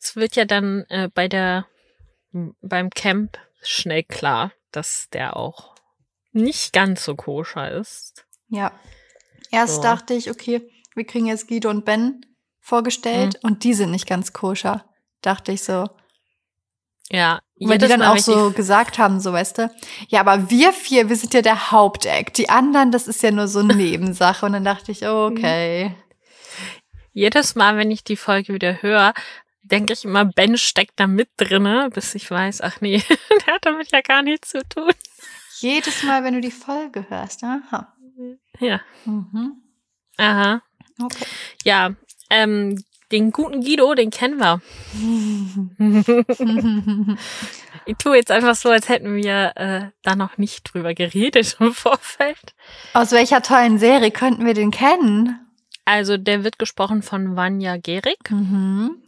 [0.00, 1.66] Es wird ja dann äh, bei der
[2.60, 5.74] beim Camp schnell klar, dass der auch
[6.32, 8.26] nicht ganz so koscher ist.
[8.48, 8.72] Ja.
[9.50, 9.82] Erst So.
[9.82, 12.20] dachte ich, okay, wir kriegen jetzt Guido und Ben
[12.60, 13.48] vorgestellt Mhm.
[13.50, 14.84] und die sind nicht ganz koscher.
[15.22, 15.88] Dachte ich so.
[17.08, 19.70] Ja, Weil die dann Mal, auch so gesagt haben, so weißt du,
[20.08, 22.34] ja, aber wir vier, wir sind ja der Haupteck.
[22.34, 24.44] Die anderen, das ist ja nur so eine Nebensache.
[24.44, 25.94] Und dann dachte ich, okay.
[27.12, 29.14] jedes Mal, wenn ich die Folge wieder höre,
[29.70, 33.02] denke ich immer, Ben steckt da mit drinne, bis ich weiß, ach nee,
[33.46, 34.90] der hat damit ja gar nichts zu tun.
[35.58, 37.92] Jedes Mal, wenn du die Folge hörst, aha.
[38.60, 39.62] Ja, Mhm.
[40.16, 40.62] aha.
[41.02, 41.24] Okay.
[41.64, 41.90] Ja,
[42.30, 44.60] ähm, den guten Guido, den kennen wir.
[47.88, 51.72] Ich tue jetzt einfach so, als hätten wir äh, da noch nicht drüber geredet im
[51.72, 52.54] Vorfeld.
[52.94, 55.38] Aus welcher tollen Serie könnten wir den kennen?
[55.84, 59.02] Also, der wird gesprochen von Vanya Gerig Mhm.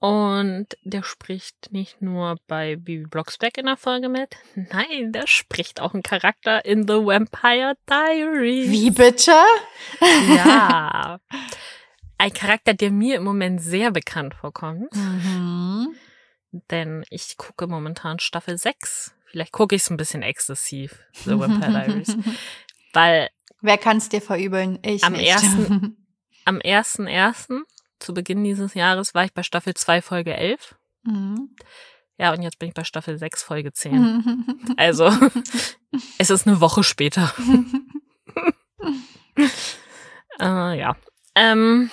[0.00, 5.80] Und der spricht nicht nur bei Bibi Blocksberg in der Folge mit, nein, der spricht
[5.80, 8.70] auch einen Charakter in The Vampire Diaries.
[8.70, 9.32] Wie bitte?
[10.36, 11.18] Ja.
[12.20, 15.94] Ein Charakter, der mir im Moment sehr bekannt vorkommt, Mhm.
[16.70, 19.14] denn ich gucke momentan Staffel 6.
[19.26, 22.16] Vielleicht gucke ich es ein bisschen exzessiv, The Vampire Diaries.
[22.92, 23.28] Weil
[23.60, 24.78] Wer kann es dir verübeln?
[24.82, 25.28] Ich Am nicht.
[25.28, 25.96] ersten-
[26.44, 27.60] am 1.1.
[27.98, 30.76] zu Beginn dieses Jahres war ich bei Staffel 2, Folge 11.
[31.04, 31.54] Mhm.
[32.18, 34.44] Ja, und jetzt bin ich bei Staffel 6, Folge 10.
[34.76, 35.10] Also,
[36.18, 37.32] es ist eine Woche später.
[40.40, 40.96] äh, ja.
[41.34, 41.90] Ähm,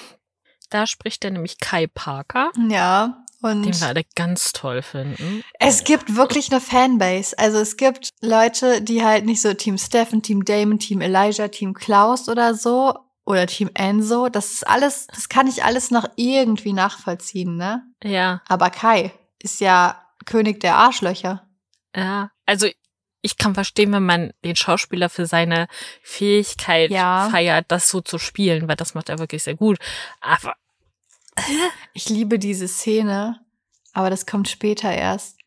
[0.70, 5.44] da spricht er nämlich Kai Parker, ja, und den wir alle ganz toll finden.
[5.60, 7.38] es gibt wirklich eine Fanbase.
[7.38, 11.74] Also es gibt Leute, die halt nicht so Team Steffen, Team Damon, Team Elijah, Team
[11.74, 14.30] Klaus oder so oder Team Enzo.
[14.30, 17.84] Das ist alles, das kann ich alles noch irgendwie nachvollziehen, ne?
[18.04, 19.12] Ja, Aber Kai
[19.42, 21.48] ist ja König der Arschlöcher.
[21.96, 22.32] ja.
[22.46, 22.68] Also,
[23.22, 25.68] ich kann verstehen, wenn man den Schauspieler für seine
[26.04, 27.28] Fähigkeit Ja.
[27.32, 29.80] feiert, das so zu spielen, weil das macht er wirklich sehr gut.
[30.22, 30.56] Aber
[31.94, 33.40] Ich liebe diese Szene,
[33.94, 35.38] aber das kommt später erst.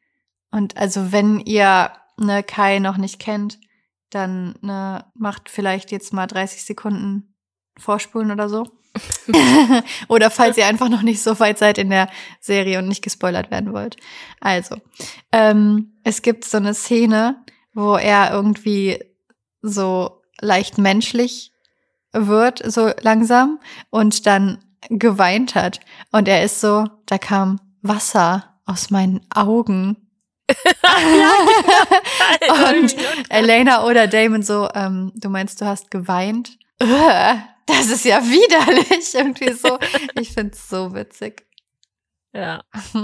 [0.51, 3.59] Und also wenn ihr ne Kai noch nicht kennt,
[4.11, 7.37] dann ne, macht vielleicht jetzt mal 30 Sekunden
[7.79, 8.67] vorspulen oder so.
[10.09, 12.09] oder falls ihr einfach noch nicht so weit seid in der
[12.41, 13.97] Serie und nicht gespoilert werden wollt.
[14.41, 14.77] Also,
[15.33, 18.99] ähm, es gibt so eine Szene, wo er irgendwie
[19.63, 21.53] so leicht menschlich
[22.13, 23.61] wird, so langsam,
[23.91, 25.81] und dann geweint hat.
[26.13, 29.97] Und er ist so, da kam Wasser aus meinen Augen.
[32.71, 32.97] Und
[33.29, 36.58] Elena oder Damon so, ähm, du meinst, du hast geweint?
[36.83, 39.15] Ugh, Das ist ja widerlich.
[39.15, 39.79] Irgendwie so.
[40.19, 41.47] Ich find's so witzig.
[42.33, 42.63] Ja,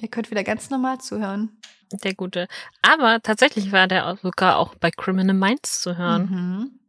[0.00, 1.58] Ihr könnt wieder ganz normal zuhören.
[1.90, 2.46] der gute.
[2.82, 6.30] Aber tatsächlich war der sogar auch bei Criminal Minds zu hören.
[6.30, 6.80] Mhm.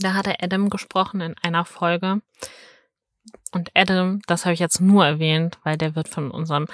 [0.00, 2.20] Da hat er Adam gesprochen in einer Folge.
[3.52, 6.66] Und Adam, das habe ich jetzt nur erwähnt, weil der wird von unserem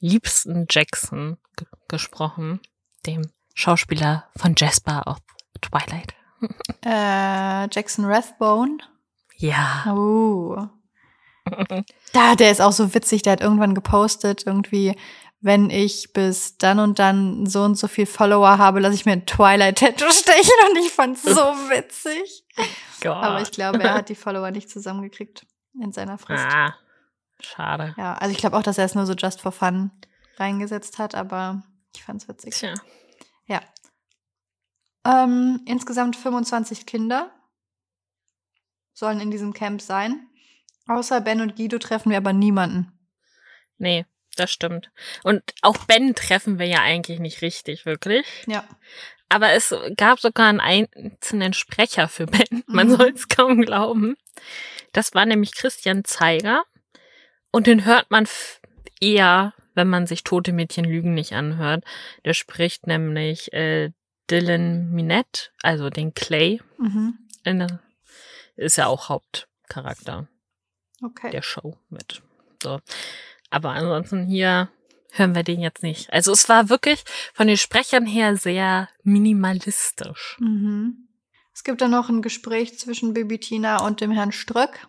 [0.00, 2.60] liebsten Jackson ge gesprochen,
[3.06, 5.18] dem Schauspieler von Jasper aus
[5.60, 6.14] Twilight.
[6.84, 8.78] Äh, Jackson Rathbone.
[9.36, 9.84] Ja.
[9.88, 10.66] Oh.
[12.12, 14.94] Da, der ist auch so witzig, der hat irgendwann gepostet, irgendwie,
[15.40, 19.12] wenn ich bis dann und dann so und so viel Follower habe, lasse ich mir
[19.12, 21.30] ein Twilight-Tattoo stechen und ich fand's so
[21.70, 22.44] witzig.
[23.00, 23.16] Gott.
[23.16, 25.46] Aber ich glaube, er hat die Follower nicht zusammengekriegt
[25.80, 26.44] in seiner Frist.
[26.44, 26.74] Ah,
[27.40, 27.94] schade.
[27.96, 29.90] Ja, also ich glaube auch, dass er es nur so just for fun
[30.38, 31.62] reingesetzt hat, aber
[31.94, 32.54] ich fand's witzig.
[32.54, 32.74] Tja.
[33.46, 33.60] Ja.
[35.08, 37.30] Ähm, insgesamt 25 Kinder
[38.92, 40.28] sollen in diesem Camp sein.
[40.86, 42.92] Außer Ben und Guido treffen wir aber niemanden.
[43.78, 44.04] Nee,
[44.36, 44.90] das stimmt.
[45.22, 48.26] Und auch Ben treffen wir ja eigentlich nicht richtig, wirklich.
[48.46, 48.64] Ja.
[49.28, 52.64] Aber es gab sogar einen einzelnen Sprecher für Ben.
[52.66, 52.96] Man Mhm.
[52.96, 54.16] soll es kaum glauben.
[54.92, 56.64] Das war nämlich Christian Zeiger.
[57.50, 58.26] Und den hört man
[59.00, 61.84] eher, wenn man sich Tote Mädchen Lügen nicht anhört.
[62.24, 63.90] Der spricht nämlich äh,
[64.30, 66.60] Dylan Minette, also den Clay.
[66.78, 67.18] Mhm.
[67.44, 67.80] Der,
[68.56, 70.28] ist ja auch Hauptcharakter
[71.02, 71.30] Okay.
[71.30, 72.22] der Show mit.
[72.62, 72.80] So.
[73.50, 74.68] Aber ansonsten hier
[75.12, 76.12] hören wir den jetzt nicht.
[76.12, 80.36] Also es war wirklich von den Sprechern her sehr minimalistisch.
[80.40, 81.08] Mhm.
[81.54, 84.88] Es gibt dann noch ein Gespräch zwischen Baby Tina und dem Herrn Ströck.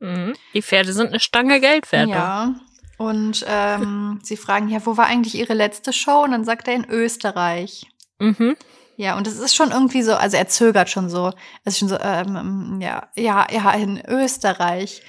[0.00, 0.34] Mhm.
[0.54, 2.08] Die Pferde sind eine Stange Geld wert.
[2.08, 2.54] Ja.
[2.96, 6.24] Und ähm, sie fragen, ja, wo war eigentlich ihre letzte Show?
[6.24, 7.86] Und dann sagt er in Österreich.
[8.18, 8.56] Mhm.
[8.96, 11.32] Ja, und es ist schon irgendwie so, also er zögert schon so.
[11.64, 15.02] Es ist schon so, ähm, ja, ja, ja, in Österreich.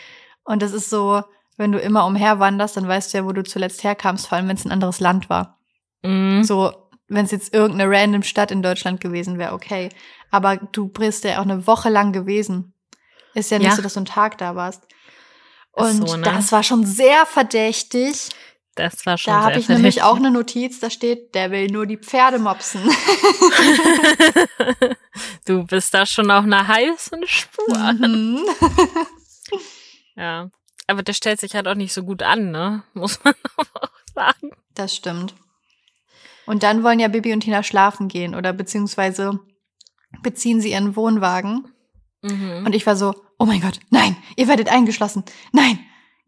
[0.43, 1.23] Und das ist so,
[1.57, 4.55] wenn du immer umherwanderst, dann weißt du ja, wo du zuletzt herkamst, vor allem wenn
[4.55, 5.57] es ein anderes Land war.
[6.03, 6.43] Mhm.
[6.43, 6.71] So,
[7.07, 9.89] wenn es jetzt irgendeine random Stadt in Deutschland gewesen wäre, okay.
[10.29, 12.73] Aber du bist ja auch eine Woche lang gewesen.
[13.33, 13.75] Ist ja nicht Ja.
[13.75, 14.83] so, dass du einen Tag da warst.
[15.71, 16.23] Und so, ne?
[16.23, 18.29] das war schon sehr verdächtig.
[18.75, 21.85] Das war schon Da habe ich nämlich auch eine Notiz, da steht, der will nur
[21.85, 22.81] die Pferde mopsen.
[25.45, 27.93] du bist da schon auf einer heißen Spur.
[27.93, 28.39] Mhm.
[30.15, 30.49] Ja.
[30.87, 32.83] Aber der stellt sich halt auch nicht so gut an, ne?
[32.93, 34.51] Muss man auch sagen.
[34.75, 35.33] Das stimmt.
[36.45, 39.39] Und dann wollen ja Bibi und Tina schlafen gehen oder beziehungsweise
[40.23, 41.71] beziehen sie ihren Wohnwagen.
[42.21, 42.65] Mhm.
[42.65, 45.23] Und ich war so, oh mein Gott, nein, ihr werdet eingeschlossen.
[45.51, 45.79] Nein,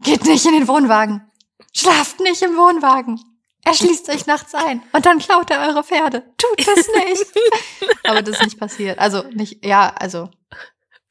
[0.02, 1.31] geht nicht in den Wohnwagen.
[1.76, 3.20] Schlaft nicht im Wohnwagen.
[3.64, 6.24] Er schließt euch nachts ein und dann klaut er eure Pferde.
[6.38, 7.26] Tut das nicht.
[8.06, 8.98] Aber das ist nicht passiert.
[8.98, 10.30] Also nicht, ja, also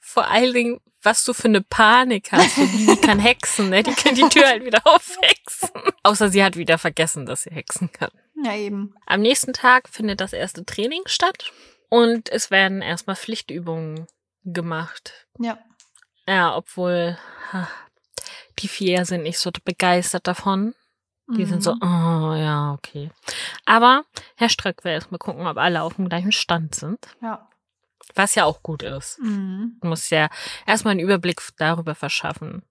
[0.00, 2.56] Vor allen Dingen, was du für eine Panik hast.
[2.56, 3.82] Die kann hexen, ne?
[3.82, 5.70] Die kann die Tür halt wieder aufhexen.
[6.02, 8.10] Außer sie hat wieder vergessen, dass sie hexen kann.
[8.44, 8.94] ja eben.
[9.06, 11.52] Am nächsten Tag findet das erste Training statt
[11.88, 14.08] und es werden erstmal Pflichtübungen
[14.44, 15.26] gemacht.
[15.38, 15.58] Ja.
[16.26, 17.16] Ja, obwohl
[18.60, 20.74] die vier sind nicht so begeistert davon.
[21.36, 21.80] Die sind so, Mhm.
[21.82, 23.10] oh ja, okay.
[23.64, 26.98] Aber Herr Ströck will erstmal gucken, ob alle auf dem gleichen Stand sind.
[27.22, 27.48] Ja.
[28.16, 29.20] Was ja auch gut ist.
[29.20, 29.76] Mhm.
[29.80, 30.28] Du musst ja
[30.66, 32.62] erstmal einen Überblick darüber verschaffen,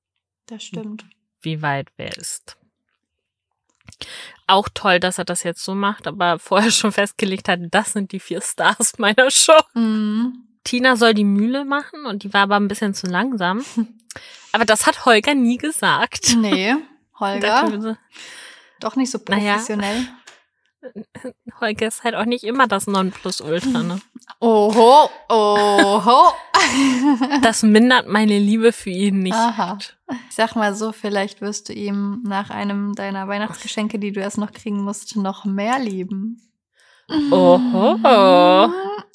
[0.48, 1.06] Das stimmt.
[1.42, 2.58] wie weit wer ist.
[4.48, 8.12] Auch toll, dass er das jetzt so macht, aber vorher schon festgelegt hat, das sind
[8.12, 9.58] die vier Stars meiner Show.
[9.74, 10.49] Mhm.
[10.64, 13.64] Tina soll die Mühle machen und die war aber ein bisschen zu langsam.
[14.52, 16.36] Aber das hat Holger nie gesagt.
[16.36, 16.76] Nee,
[17.20, 17.96] Holger, so,
[18.80, 19.54] doch nicht so Naja.
[19.54, 20.08] professionell.
[21.62, 24.02] Holger ist halt auch nicht immer das Nonplusultra, ne?
[24.40, 26.34] Oho, oho.
[27.44, 29.36] Das mindert meine Liebe für ihn nicht.
[29.36, 29.78] Aha.
[30.30, 34.38] Ich sag mal so, vielleicht wirst du ihm nach einem deiner Weihnachtsgeschenke, die du erst
[34.40, 36.42] noch kriegen musst, noch mehr lieben.
[37.32, 38.72] Oho.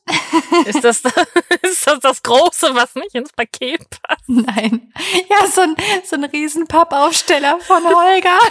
[0.66, 1.00] Ist das,
[1.62, 4.28] ist das das Große, was nicht ins Paket passt?
[4.28, 4.92] Nein.
[5.30, 8.38] Ja, so ein, so ein riesen Pappaufsteller von Holger.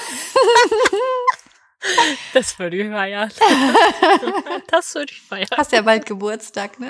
[2.33, 3.29] Das würde ich feiern.
[4.67, 5.49] Das würde ich feiern.
[5.57, 6.89] Hast ja bald Geburtstag, ne?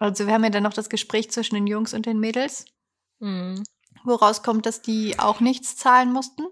[0.00, 2.64] Also wir haben ja dann noch das Gespräch zwischen den Jungs und den Mädels,
[3.20, 3.62] Mhm.
[4.02, 6.44] woraus kommt, dass die auch nichts zahlen mussten.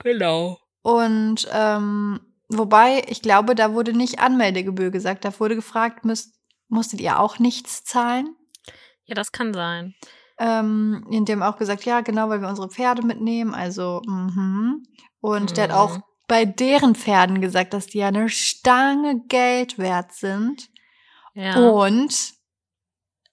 [0.00, 0.58] Genau.
[0.82, 5.24] Und ähm, wobei, ich glaube, da wurde nicht Anmeldegebühr gesagt.
[5.24, 6.34] Da wurde gefragt, müsst,
[6.68, 8.34] musstet ihr auch nichts zahlen?
[9.04, 9.94] Ja, das kann sein.
[10.38, 13.54] Ähm, in dem auch gesagt, ja, genau, weil wir unsere Pferde mitnehmen.
[13.54, 14.82] Also, mhm.
[15.20, 16.02] Und der hat auch Mhm.
[16.26, 20.70] bei deren Pferden gesagt, dass die ja eine Stange Geld wert sind.
[21.34, 21.56] Ja.
[21.56, 22.34] Und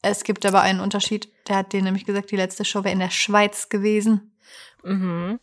[0.02, 1.30] es gibt aber einen Unterschied.
[1.48, 4.38] Der hat denen nämlich gesagt, die letzte Show wäre in der Schweiz gewesen.
[4.84, 5.40] Mhm.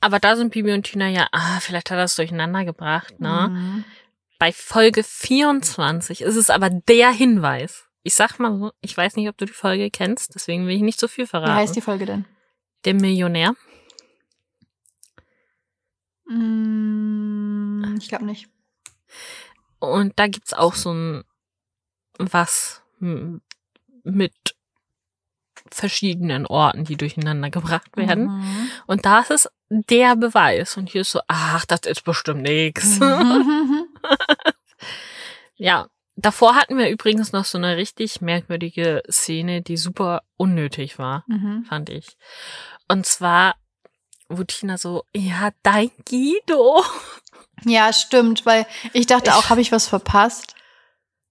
[0.00, 3.48] Aber da sind Bibi und Tina ja, ah, vielleicht hat er es durcheinander gebracht, ne?
[3.50, 3.84] Mhm.
[4.38, 7.88] Bei Folge 24 ist es aber der Hinweis.
[8.04, 10.82] Ich sag mal so, ich weiß nicht, ob du die Folge kennst, deswegen will ich
[10.82, 11.54] nicht so viel Wie verraten.
[11.54, 12.24] heißt die Folge denn?
[12.84, 13.54] Der Millionär.
[16.26, 18.48] Mm, ich glaube nicht.
[19.80, 21.24] Und da gibt's auch so ein
[22.18, 22.82] was
[24.02, 24.34] mit
[25.74, 28.26] verschiedenen Orten, die durcheinander gebracht werden.
[28.26, 28.70] Mhm.
[28.86, 30.76] Und da ist es der Beweis.
[30.76, 32.98] Und hier ist so, ach, das ist bestimmt nix.
[33.00, 33.86] Mhm.
[35.56, 41.24] Ja, davor hatten wir übrigens noch so eine richtig merkwürdige Szene, die super unnötig war,
[41.26, 41.64] Mhm.
[41.68, 42.16] fand ich.
[42.86, 43.56] Und zwar,
[44.28, 46.84] wo Tina so, ja, dein Guido.
[47.64, 50.54] Ja, stimmt, weil ich dachte auch, habe ich was verpasst?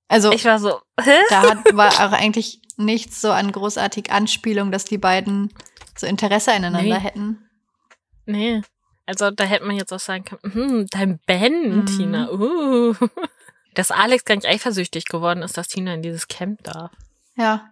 [0.08, 1.18] Also, Ich war so, hä?
[1.30, 5.54] da hat, war auch eigentlich nichts so an großartig Anspielung, dass die beiden
[5.98, 7.04] so Interesse aneinander Nee.
[7.04, 7.50] hätten.
[8.26, 8.62] Nee.
[9.06, 11.86] Also da hätte man jetzt auch sagen können, hm, dein Ben, Mhm.
[11.86, 12.30] Tina.
[12.32, 12.94] Uh.
[13.74, 16.92] Dass Alex gar nicht eifersüchtig geworden ist, dass Tina in dieses Camp darf.
[17.36, 17.72] Ja,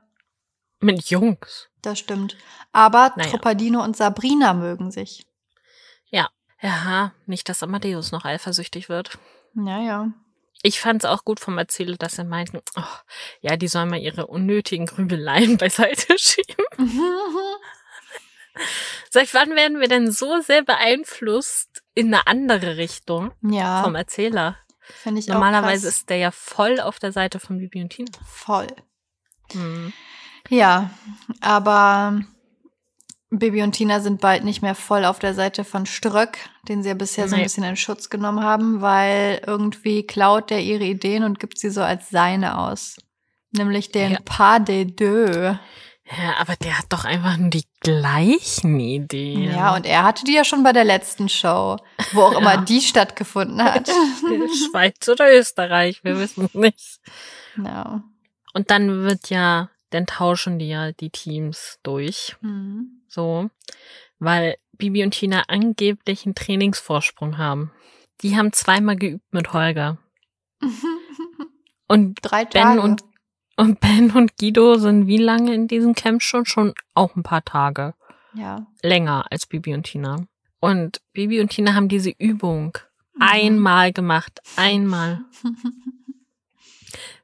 [0.80, 1.68] Mit Jungs.
[1.82, 2.38] das stimmt.
[2.72, 3.30] Aber Naja.
[3.32, 5.26] Truppardino und Sabrina mögen sich.
[6.62, 9.18] Ja, nicht, dass Amadeus noch eifersüchtig wird.
[9.56, 10.08] Ja, ja.
[10.62, 12.84] Ich fand es auch gut vom Erzähler, dass er meinten, oh,
[13.42, 16.66] ja, die sollen mal ihre unnötigen Grübeleien beiseite schieben.
[19.10, 24.58] Seit wann werden wir denn so sehr beeinflusst in eine andere Richtung ja, vom Erzähler?
[24.80, 28.12] finde ich Normalerweise ist der ja voll auf der Seite von Bibi und Tina.
[28.26, 28.68] voll.
[29.52, 29.94] Hm.
[30.50, 30.92] Ja,
[31.42, 32.22] aber
[33.40, 36.90] Bibi und Tina sind bald nicht mehr voll auf der Seite von Ströck, den sie
[36.90, 37.46] ja bisher so ein Nee.
[37.46, 41.82] bisschen in Schutz genommen haben, weil irgendwie klaut der ihre Ideen und gibt sie so
[41.82, 42.98] als seine aus.
[43.52, 44.20] Nämlich den Ja.
[44.26, 45.56] Pas des Deux.
[46.18, 49.52] Ja, aber der hat doch einfach nur die gleichen Ideen.
[49.52, 51.78] Ja, und er hatte die ja schon bei der letzten Show,
[52.12, 52.62] wo auch immer Ja.
[52.62, 53.88] die stattgefunden hat.
[54.72, 57.00] Schweiz oder Österreich, wir wissen es nicht.
[57.58, 58.04] ja.
[58.54, 62.36] Und dann wird ja, dann tauschen die ja die Teams durch.
[62.42, 63.02] Mhm.
[63.16, 63.50] So.
[64.20, 67.72] Weil Bibi und Tina angeblich einen Trainingsvorsprung haben.
[68.22, 69.98] Die haben zweimal geübt mit Holger.
[71.88, 72.82] Und Drei Ben Tage.
[72.82, 73.04] und,
[73.58, 76.46] und Ben und Guido sind wie lange in diesem Camp schon?
[76.48, 77.94] Schon auch ein paar Tage.
[78.34, 78.66] ja.
[78.82, 80.26] Länger als Bibi und Tina.
[80.60, 82.78] Und Bibi und Tina haben diese Übung
[83.14, 83.22] Mhm.
[83.22, 84.42] einmal gemacht.
[84.58, 85.24] Einmal.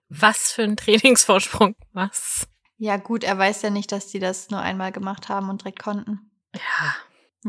[0.09, 1.75] Was für ein Trainingsvorsprung.
[1.93, 2.47] Was?
[2.83, 5.83] Ja, gut, er weiß ja nicht, dass die das nur einmal gemacht haben und direkt
[5.83, 6.31] konnten.
[6.55, 6.95] Ja.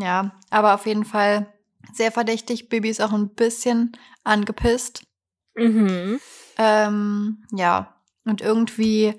[0.03, 1.51] Ja, aber auf jeden Fall
[1.95, 2.69] sehr verdächtig.
[2.69, 3.93] Bibi ist auch ein bisschen
[4.25, 5.05] angepisst.
[5.55, 6.21] Mhm.
[6.59, 7.95] Ähm, ja,
[8.27, 9.15] und irgendwie,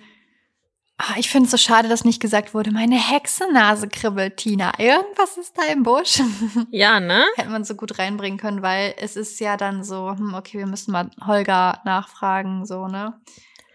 [0.99, 4.71] ah, ich finde es so schade, dass nicht gesagt wurde, meine Hexennase kribbelt, Tina.
[4.77, 6.21] Irgendwas ist da im Busch.
[6.69, 7.25] Ja, ne?
[7.37, 10.67] Hätte man so gut reinbringen können, weil es ist ja dann so, hm, okay, wir
[10.67, 13.19] müssen mal Holger nachfragen, so, ne?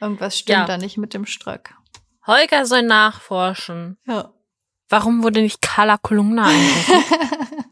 [0.00, 0.66] Irgendwas stimmt Ja.
[0.66, 1.74] da nicht mit dem Ströck.
[2.28, 3.98] Holger soll nachforschen.
[4.06, 4.32] Ja.
[4.88, 7.64] Warum wurde nicht Carla Kolumna eingerufen?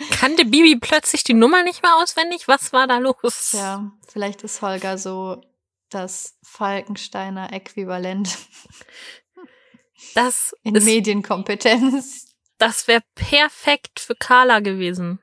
[0.12, 2.46] Kannte Bibi plötzlich die Nummer nicht mehr auswendig?
[2.48, 3.52] Was war da los?
[3.52, 5.42] Ja, vielleicht ist Holger so
[5.90, 8.38] das Falkensteiner Äquivalent
[10.14, 12.34] Das, in ist- Medienkompetenz.
[12.58, 15.20] das wäre perfekt für Carla gewesen.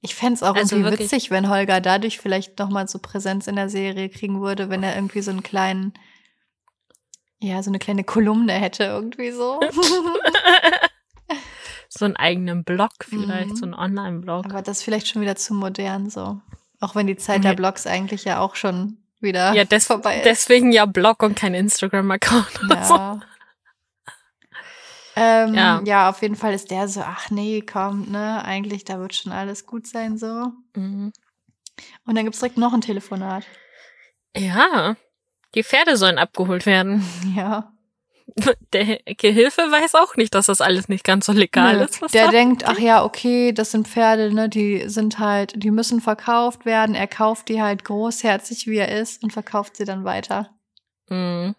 [0.00, 3.56] Ich fänd's es auch Also irgendwie witzig, wenn Holger dadurch vielleicht nochmal so Präsenz in
[3.56, 5.92] der Serie kriegen würde, wenn er irgendwie so einen kleinen,
[7.40, 9.60] ja, so eine kleine Kolumne hätte, irgendwie so.
[11.90, 13.56] So einen eigenen Blog vielleicht, Mhm.
[13.56, 14.44] so einen Online-Blog.
[14.44, 16.38] Aber das ist vielleicht schon wieder zu modern, so.
[16.80, 17.48] Auch wenn die Zeit Nee.
[17.48, 20.26] der Blogs eigentlich ja auch schon wieder Ja, des, vorbei ist.
[20.26, 22.62] deswegen ja Blog und kein Instagram-Account.
[22.64, 22.94] oder so.
[22.94, 23.20] Ja.
[25.16, 25.80] Ähm, Ja.
[25.84, 26.08] ja.
[26.10, 29.64] auf jeden Fall ist der so, ach nee, komm, ne, eigentlich, da wird schon alles
[29.66, 30.52] gut sein, so.
[30.76, 31.12] Mhm.
[32.04, 33.44] Und dann gibt's direkt noch ein Telefonat.
[34.36, 34.94] Ja,
[35.54, 37.04] die Pferde sollen abgeholt werden.
[37.36, 37.72] Ja.
[38.74, 41.84] Der Gehilfe weiß auch nicht, dass das alles nicht ganz so legal Nö.
[41.84, 42.12] ist.
[42.12, 46.66] Der denkt, ach ja, okay, das sind Pferde, ne, die sind halt, die müssen verkauft
[46.66, 46.94] werden.
[46.94, 50.50] Er kauft die halt großherzig, wie er ist, und verkauft sie dann weiter.
[51.08, 51.54] Mhm.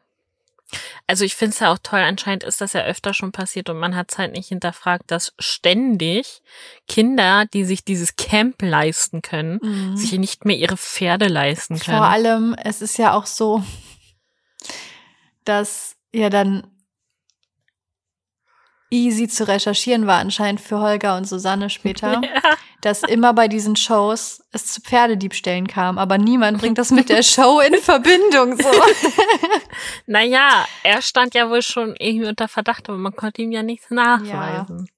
[1.07, 3.80] Also ich finde es ja auch toll, anscheinend ist das ja öfter schon passiert und
[3.80, 6.41] man hat es halt nicht hinterfragt, dass ständig
[6.88, 11.97] Kinder, die sich dieses Camp leisten können, sich nicht mehr ihre Pferde leisten können.
[11.97, 13.63] Vor allem, es ist ja auch so,
[15.43, 16.67] dass ja dann
[18.92, 22.42] easy zu recherchieren war anscheinend für Holger und Susanne später, Ja.
[22.82, 27.22] dass immer bei diesen Shows es zu Pferdediebstählen kam, aber niemand bringt das mit der
[27.24, 28.70] Show in Verbindung so.
[30.08, 33.90] Naja, er stand ja wohl schon irgendwie unter Verdacht, aber man konnte ihm ja nichts
[33.92, 34.90] nachweisen.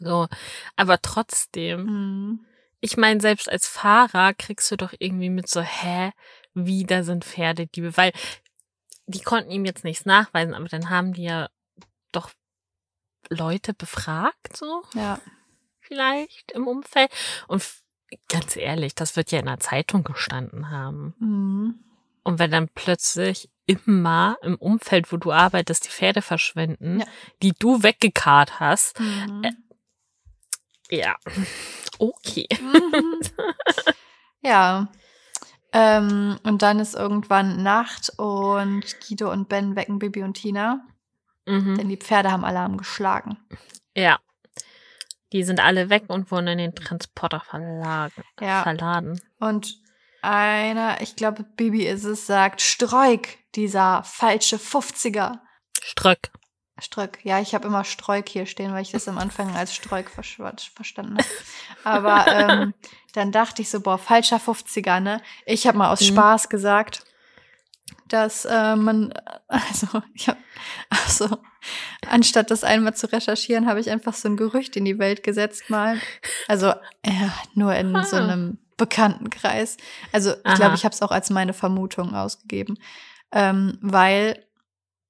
[0.00, 0.28] So,
[0.76, 2.40] aber trotzdem, Mhm.
[2.80, 6.12] ich meine, selbst als Fahrer kriegst du doch irgendwie mit so, hä,
[6.54, 8.12] wie da sind Pferdediebe, weil
[9.06, 11.48] die konnten ihm jetzt nichts nachweisen, aber dann haben die ja
[13.30, 15.20] Leute befragt, so Ja.
[15.80, 17.10] vielleicht im Umfeld.
[17.48, 17.64] Und
[18.28, 21.14] ganz ehrlich, das wird ja in der Zeitung gestanden haben.
[21.18, 21.84] Mhm.
[22.22, 27.06] Und wenn dann plötzlich immer im Umfeld, wo du arbeitest, die Pferde verschwinden, Ja.
[27.42, 29.44] die du weggekarrt hast, Mhm.
[30.90, 31.16] ja,
[31.98, 32.46] okay.
[32.60, 33.20] Mhm.
[34.42, 34.88] ja.
[35.72, 40.80] Ähm, und dann ist irgendwann Nacht und Guido und Ben wecken Bibi und Tina,
[41.48, 41.76] Mhm.
[41.78, 43.38] denn die Pferde haben Alarm geschlagen.
[43.94, 44.18] Ja.
[45.32, 48.62] Die sind alle weg und wurden in den Transporter verlagen, Ja.
[48.62, 49.20] verladen.
[49.38, 49.76] Und
[50.22, 55.38] einer, ich glaube, Bibi ist es, sagt, Streuk, dieser falsche 50er.
[55.82, 56.30] Ströck.
[56.80, 57.18] Ströck.
[57.24, 60.70] Ja, ich habe immer Streuk hier stehen, weil ich das am Anfang als Streuk versch-
[60.74, 61.28] verstanden habe.
[61.84, 62.74] Aber ähm,
[63.14, 65.20] dann dachte ich so, boah, falscher 50er, ne?
[65.44, 66.06] Ich habe mal aus Mhm.
[66.06, 67.04] Spaß gesagt,
[68.08, 69.12] dass äh, man,
[69.48, 70.36] also, ich hab,
[70.90, 71.38] also,
[72.08, 75.68] anstatt das einmal zu recherchieren, habe ich einfach so ein Gerücht in die Welt gesetzt
[75.70, 75.98] mal.
[76.46, 76.68] Also,
[77.04, 78.22] ja, nur in so Ah.
[78.22, 79.76] einem Bekanntenkreis.
[80.12, 82.78] Also, ich glaube, ich habe es auch als meine Vermutung ausgegeben.
[83.32, 84.44] Ähm, weil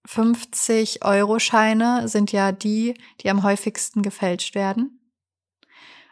[0.07, 4.98] 50-Euro-Scheine sind ja die, die am häufigsten gefälscht werden.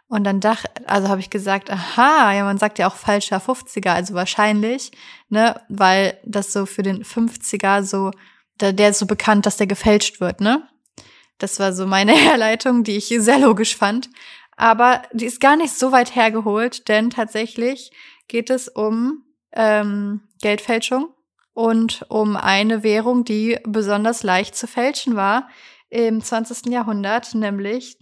[0.08, 3.90] Und dann dachte, also habe ich gesagt, aha, ja, man sagt ja auch falscher 50er,
[3.90, 4.92] also wahrscheinlich,
[5.28, 8.12] ne, weil das so für den 50er so,
[8.60, 10.68] der, der ist so bekannt, dass der gefälscht wird, ne?
[11.38, 14.08] Das war so meine Herleitung, die ich sehr logisch fand.
[14.56, 17.90] Aber die ist gar nicht so weit hergeholt, denn tatsächlich
[18.28, 21.08] geht es um ähm, Geldfälschung
[21.52, 25.48] und um eine Währung, die besonders leicht zu fälschen war
[25.90, 26.66] im 20.
[26.72, 27.98] Jahrhundert, nämlich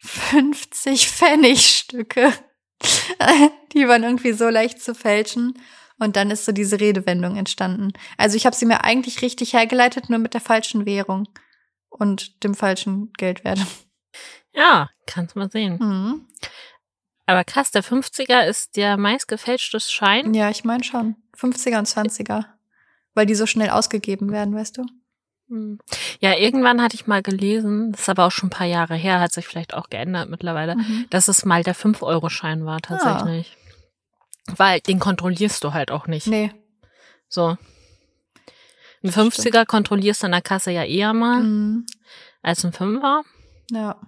[0.00, 2.32] 50 Pfennigstücke.
[3.72, 5.54] Die waren irgendwie so leicht zu fälschen.
[5.98, 7.92] Und dann ist so diese Redewendung entstanden.
[8.18, 11.26] Also ich habe sie mir eigentlich richtig hergeleitet, nur mit der falschen Währung
[11.88, 13.60] und dem falschen Geldwert.
[14.52, 15.78] Ja, kannst mal sehen.
[15.80, 16.28] Mhm.
[17.26, 20.32] Aber krass, der 50er ist der meistgefälschte Schein.
[20.32, 21.16] Ja, ich meine schon.
[21.36, 22.44] 50er und 20er.
[23.14, 24.86] Weil die so schnell ausgegeben werden, weißt du?
[25.48, 25.78] Hm.
[26.20, 29.20] Ja, irgendwann hatte ich mal gelesen, das ist aber auch schon ein paar Jahre her,
[29.20, 31.06] hat sich vielleicht auch geändert mittlerweile, Mhm.
[31.10, 33.56] dass es mal der 5-Euro-Schein war tatsächlich.
[34.56, 36.26] Weil den kontrollierst du halt auch nicht.
[36.26, 36.52] Nee.
[37.28, 37.56] So.
[39.02, 41.86] Ein Das 50er kontrollierst du an der Kasse ja eher mal Mhm.
[42.42, 43.22] als ein 5er.
[43.70, 44.00] Ja.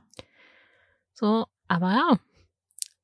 [1.14, 2.18] So, aber ja.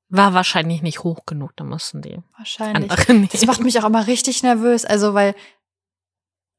[0.08, 2.90] War wahrscheinlich nicht hoch genug, da mussten die Wahrscheinlich.
[3.32, 4.84] Das macht mich auch immer richtig nervös.
[4.84, 5.34] Also, weil,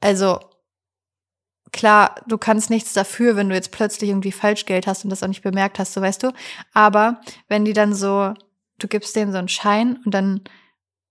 [0.01, 0.39] also,
[1.76, 5.28] klar, du kannst nichts dafür, wenn du jetzt plötzlich irgendwie Falschgeld hast und das auch
[5.28, 6.32] nicht bemerkt hast, so weißt du.
[6.73, 7.19] Aber
[7.49, 8.34] wenn die dann so,
[8.80, 10.41] du gibst denen so einen Schein und dann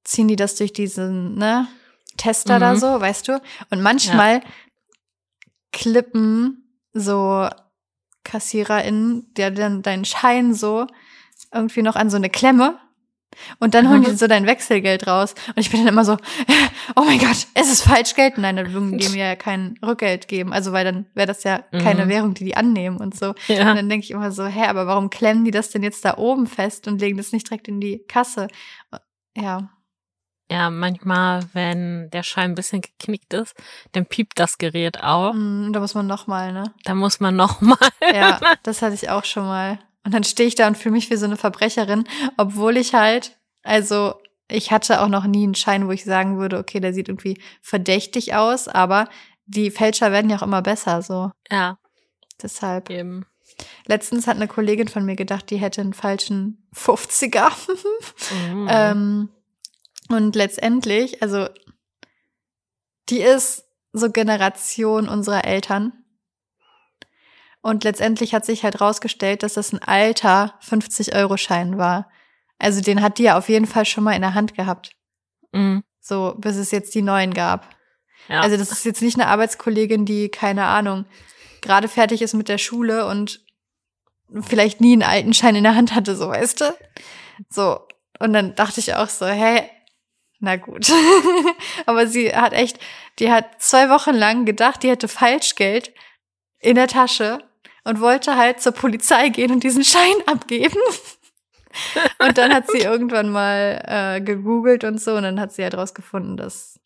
[0.04, 1.68] ziehen die das durch diesen, ne,
[2.16, 2.78] Tester da Mhm.
[2.78, 3.42] so, weißt du.
[3.70, 4.40] Und manchmal
[5.72, 7.48] klippen so
[8.24, 10.86] KassiererInnen dir dann deinen Schein so
[11.52, 12.78] irgendwie noch an so eine Klemme
[13.58, 14.16] und dann holen die Mhm.
[14.16, 15.34] so dein Wechselgeld raus.
[15.48, 16.16] Und ich bin dann immer so,
[16.96, 18.38] oh mein Gott, es ist Falschgeld.
[18.38, 20.52] Nein, dann würden die mir ja kein Rückgeld geben.
[20.52, 22.08] Also, weil dann wäre das ja keine Mhm.
[22.10, 23.28] Währung, die die annehmen und so.
[23.30, 23.74] Und Ja.
[23.74, 26.46] dann denke ich immer so, hä, aber warum klemmen die das denn jetzt da oben
[26.46, 28.48] fest und legen das nicht direkt in die Kasse?
[29.36, 29.68] Ja.
[30.50, 33.54] ja, manchmal, wenn der Schein ein bisschen geknickt ist,
[33.92, 35.32] dann piept das Gerät auch.
[35.34, 36.72] Mm, da muss man noch mal, ne?
[36.84, 37.76] Da muss man noch mal.
[38.14, 39.78] Ja, das hatte ich auch schon mal.
[40.04, 42.04] Und dann stehe ich da und fühle mich wie so eine Verbrecherin,
[42.36, 44.14] obwohl ich halt, also
[44.48, 47.40] ich hatte auch noch nie einen Schein, wo ich sagen würde, okay, der sieht irgendwie
[47.62, 49.08] verdächtig aus, aber
[49.46, 51.30] die Fälscher werden ja auch immer besser, so.
[51.50, 51.78] Ja,
[52.42, 52.90] Deshalb.
[52.90, 53.26] eben.
[53.86, 57.50] Letztens hat eine Kollegin von mir gedacht, die hätte einen falschen 50er.
[58.50, 58.66] Mhm.
[58.70, 59.28] ähm,
[60.08, 61.48] und letztendlich, also
[63.08, 66.03] die ist so Generation unserer Eltern.
[67.64, 72.10] Und letztendlich hat sich halt rausgestellt, dass das ein alter 50-Euro-Schein war.
[72.58, 74.90] Also den hat die ja auf jeden Fall schon mal in der Hand gehabt.
[75.52, 75.82] Mhm.
[75.98, 77.74] So, bis es jetzt die neuen gab.
[78.28, 78.42] Ja.
[78.42, 81.06] Also das ist jetzt nicht eine Arbeitskollegin, die, keine Ahnung,
[81.62, 83.40] gerade fertig ist mit der Schule und
[84.42, 86.76] vielleicht nie einen alten Schein in der Hand hatte, so weißt du?
[87.48, 87.80] So.
[88.18, 89.70] Und dann dachte ich auch so, hey,
[90.38, 90.92] na gut.
[91.86, 92.78] Aber sie hat echt,
[93.20, 95.94] die hat zwei Wochen lang gedacht, die hätte Falschgeld
[96.60, 97.42] in der Tasche
[97.84, 100.80] und wollte halt zur Polizei gehen und diesen Schein abgeben.
[102.18, 105.74] Und dann hat sie irgendwann mal äh, gegoogelt und so und dann hat sie halt
[105.74, 106.78] rausgefunden, dass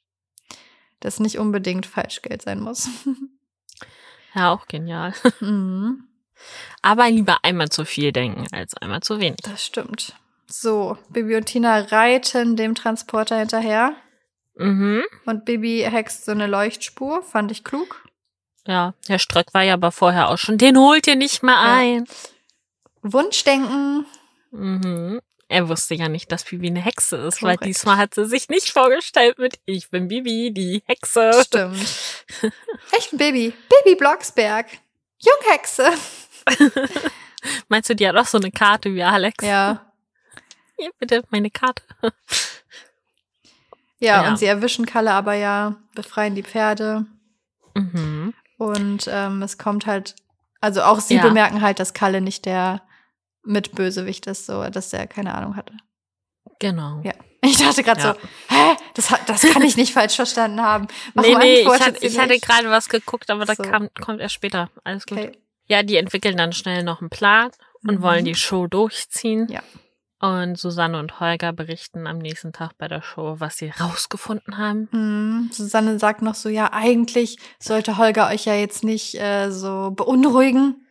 [1.01, 2.89] das nicht unbedingt Falschgeld sein muss.
[4.35, 5.13] ja, auch genial.
[5.41, 6.05] mhm.
[6.83, 9.41] Aber lieber einmal zu viel denken als einmal zu wenig.
[9.43, 10.15] Das stimmt.
[10.47, 13.95] So, Bibi und Tina reiten dem Transporter hinterher.
[14.55, 15.03] Mhm.
[15.27, 17.23] Und Bibi hext so eine Leuchtspur.
[17.23, 18.08] Fand ich klug.
[18.69, 20.59] Ja, Herr Ströck war ja aber vorher auch schon.
[20.59, 21.75] Den holt ihr nicht mal Ja.
[22.01, 22.05] ein.
[23.03, 24.05] Wunschdenken.
[24.51, 25.21] Mhm.
[25.49, 27.65] Er wusste ja nicht, dass Bibi eine Hexe ist, weil Korrekt.
[27.65, 31.31] diesmal hat sie sich nicht vorgestellt mit Ich bin Bibi, die Hexe.
[31.43, 31.79] Stimmt.
[32.93, 33.55] Echt ein Baby.
[33.85, 34.67] Baby Blocksberg.
[35.19, 35.91] Junghexe.
[37.69, 39.43] Meinst du, die hat auch so eine Karte wie Alex?
[39.43, 39.91] Ja.
[40.79, 41.83] Hier, bitte, meine Karte.
[43.99, 44.29] Ja, Ja.
[44.29, 47.07] und sie erwischen Kalle aber ja, befreien die Pferde.
[47.75, 48.18] Mhm.
[48.59, 50.15] Und ähm, es kommt halt,
[50.61, 51.23] also auch sie Ja.
[51.23, 52.83] bemerken halt, dass Kalle nicht der
[53.45, 55.73] Mitbösewicht ist, so, dass der keine Ahnung hatte.
[56.61, 57.01] Genau.
[57.05, 57.13] Ja.
[57.41, 58.15] Ich dachte gerade Ja.
[58.15, 60.89] so, hä, das, hat- das kann ich nicht falsch verstanden haben.
[61.15, 61.69] Nee, Warum nee, ich,
[62.01, 63.63] sie ich hatte gerade was geguckt, aber So.
[63.63, 64.71] kam, kommt erst später.
[64.83, 65.19] Alles gut.
[65.19, 65.33] Okay.
[65.69, 67.53] Ja, die entwickeln dann schnell noch einen Plan
[67.87, 68.03] und Mhm.
[68.03, 69.47] wollen die Show durchziehen.
[69.49, 69.63] Ja.
[70.21, 74.89] Und Susanne und Holger berichten am nächsten Tag bei der Show, was sie rausgefunden haben.
[74.91, 75.51] Mhm.
[75.53, 80.87] Susanne sagt noch so, ja, eigentlich sollte Holger euch ja jetzt nicht äh, so beunruhigen.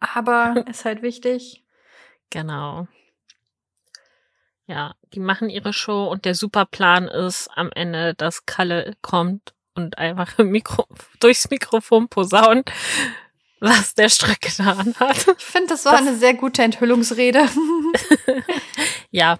[0.00, 1.64] Aber ist halt wichtig.
[2.30, 2.88] Genau.
[4.66, 9.98] Ja, die machen ihre Show und der Superplan ist am Ende, dass Kalle kommt und
[9.98, 10.86] einfach im Mikro,
[11.20, 12.70] durchs Mikrofon posaunt,
[13.60, 15.16] was der Strick getan hat.
[15.38, 17.48] Ich finde, das war Das- eine sehr gute Enthüllungsrede.
[19.10, 19.38] Ja,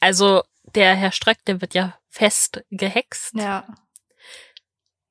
[0.00, 0.42] also
[0.74, 3.34] der Herr Ströck, der wird ja fest gehext.
[3.34, 3.66] ja,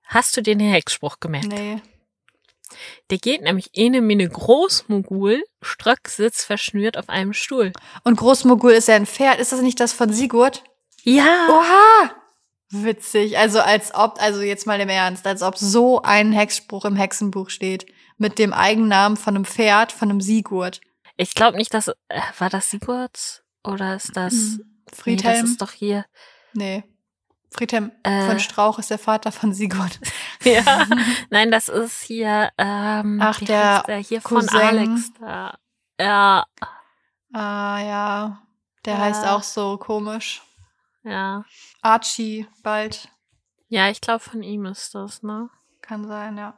[0.04, 1.48] Hast du den Hexspruch gemerkt?
[1.48, 1.82] nee.
[3.10, 7.74] Der geht nämlich ene mine Großmogul, Ströck sitzt verschnürt auf einem Stuhl.
[8.04, 9.40] Und Großmogul ist ja ein Pferd.
[9.40, 10.64] Ist das nicht das von Sigurd?
[11.02, 11.48] Ja.
[11.50, 12.12] Oha!
[12.70, 13.40] Witzig.
[13.40, 17.50] Also als ob, also jetzt mal im Ernst, als ob so ein Hexspruch im Hexenbuch
[17.50, 17.88] steht.
[18.20, 20.82] Mit dem Eigennamen von einem Pferd, von einem Sigurd.
[21.18, 23.44] Ich glaube nicht, dass, äh, war das Sigurd?
[23.64, 25.46] Oder ist das, nee, das Friedhelm?
[25.46, 26.06] ist doch hier,
[26.54, 26.84] nee.
[27.52, 28.28] Friedhelm Äh.
[28.28, 30.00] von Strauch ist der Vater von Sigurd.
[30.44, 30.86] ja.
[31.32, 34.60] Nein, das ist hier, ähm, Ach, der der hier von Cousin.
[34.60, 35.58] Alex da.
[36.00, 36.46] Ja,
[37.34, 38.42] Ah ja,
[38.86, 39.00] der Ja.
[39.00, 40.42] heißt auch so komisch.
[41.04, 41.44] ja.
[41.82, 43.08] Archie bald.
[43.68, 45.50] Ja, ich glaube, von ihm ist das, ne?
[45.82, 46.56] Kann sein, ja.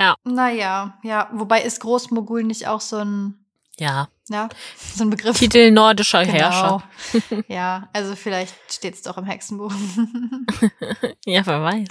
[0.00, 0.16] Ja.
[0.24, 1.28] Naja, ja.
[1.32, 3.44] Wobei ist Großmogul nicht auch so ein,
[3.78, 4.08] Ja.
[4.28, 4.48] ja,
[4.94, 5.38] so ein Begriff?
[5.38, 6.34] Titel nordischer Genau.
[6.38, 6.82] Herrscher.
[7.48, 9.72] ja, also vielleicht steht es doch im Hexenbuch.
[11.26, 11.88] Ja, wer weiß.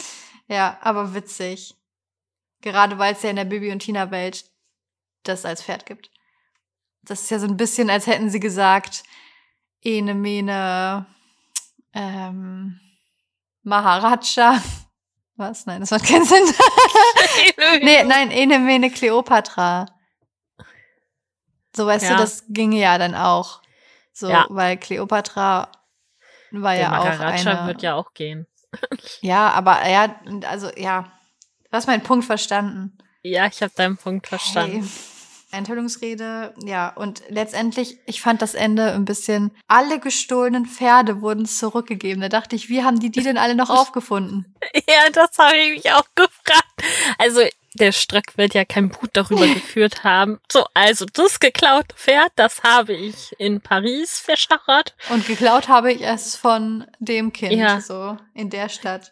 [0.48, 1.76] ja, aber witzig.
[2.62, 4.46] Gerade weil es ja in der Bibi und Tina Welt
[5.24, 6.12] das als Pferd gibt.
[7.04, 9.04] Das ist ja so ein bisschen, als hätten sie gesagt,
[9.82, 11.06] ene mene
[11.94, 12.80] ähm,
[13.64, 14.62] Maharaja.
[15.36, 15.66] Was?
[15.66, 16.44] Nein, das macht keinen Sinn.
[17.82, 19.88] nee, nein, ene mene Kleopatra.
[21.76, 22.12] So weißt Ja.
[22.12, 23.62] du, das ginge ja dann auch.
[24.12, 24.46] So, Ja.
[24.50, 25.70] weil Kleopatra
[26.52, 27.68] war Der ja auch eine.
[27.68, 28.48] wird ja auch gehen.
[29.22, 30.16] Ja, aber ja,
[30.48, 31.12] also ja,
[31.64, 32.98] du hast meinen Punkt verstanden.
[33.24, 34.82] Ja, ich habe deinen Punkt verstanden.
[34.82, 35.13] Hey.
[35.54, 42.22] Enthüllungsrede, ja, und letztendlich, ich fand das Ende ein bisschen, alle gestohlenen Pferde wurden zurückgegeben.
[42.22, 44.54] Da dachte ich, wie haben die die denn alle noch aufgefunden?
[44.88, 46.66] Ja, das habe ich mich auch gefragt.
[47.18, 47.42] Also,
[47.76, 50.40] der Ströck wird ja kein Buch darüber geführt haben.
[50.52, 54.96] So, also das geklaute Pferd, das habe ich in Paris verschachert.
[55.10, 57.82] Und geklaut habe ich es von dem Kind, Ja.
[57.82, 59.12] so in der Stadt.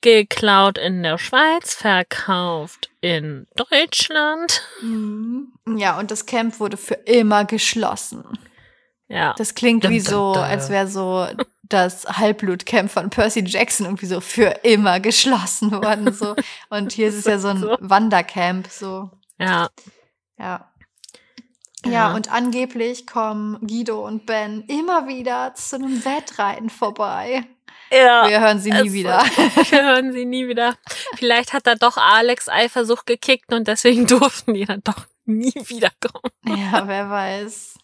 [0.00, 4.62] Geklaut in der Schweiz, verkauft in Deutschland.
[4.80, 5.52] Mhm.
[5.76, 8.24] Ja, und das Camp wurde für immer geschlossen.
[9.08, 9.34] Ja.
[9.38, 10.42] Das klingt Dum, wie so, dum.
[10.42, 11.26] als wäre so
[11.62, 16.12] das Halbblutcamp von Percy Jackson irgendwie so für immer geschlossen worden.
[16.12, 16.36] So.
[16.70, 17.62] Und hier ist es ja so ein.
[17.80, 19.10] Wandercamp, so.
[19.38, 19.68] Ja.
[20.38, 20.70] Ja.
[21.84, 21.90] Ja.
[21.92, 27.44] Ja, und angeblich kommen Guido und Ben immer wieder zu einem Wettreiten vorbei.
[27.90, 28.28] Ja.
[28.28, 29.18] Wir hören sie nie es- wieder.
[29.70, 30.76] Wir hören sie nie wieder.
[31.16, 36.32] Vielleicht hat da doch Alex Eifersucht gekickt und deswegen durften die dann doch nie wiederkommen.
[36.46, 37.78] ja, wer weiß.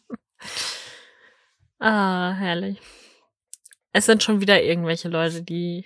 [1.78, 2.78] Ah, herrlich.
[3.92, 5.84] Es sind schon wieder irgendwelche Leute, die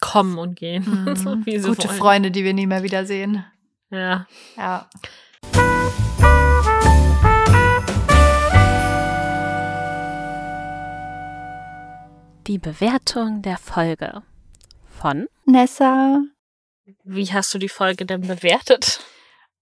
[0.00, 0.84] kommen und gehen.
[1.16, 1.46] so Mhm.
[1.46, 1.98] wie sie Gute wollen.
[1.98, 3.44] Freunde, die wir nie mehr wiedersehen.
[3.90, 4.26] Ja.
[4.56, 4.88] Ja.
[12.46, 14.22] Die Bewertung der Folge
[14.86, 15.28] von.
[15.44, 16.22] Nessa.
[17.04, 19.00] Wie hast du die Folge denn bewertet?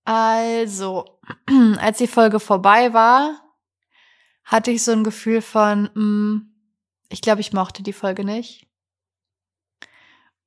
[0.05, 1.19] Also,
[1.79, 3.43] als die Folge vorbei war,
[4.45, 6.43] hatte ich so ein Gefühl von, mh,
[7.09, 8.69] ich glaube, ich mochte die Folge nicht.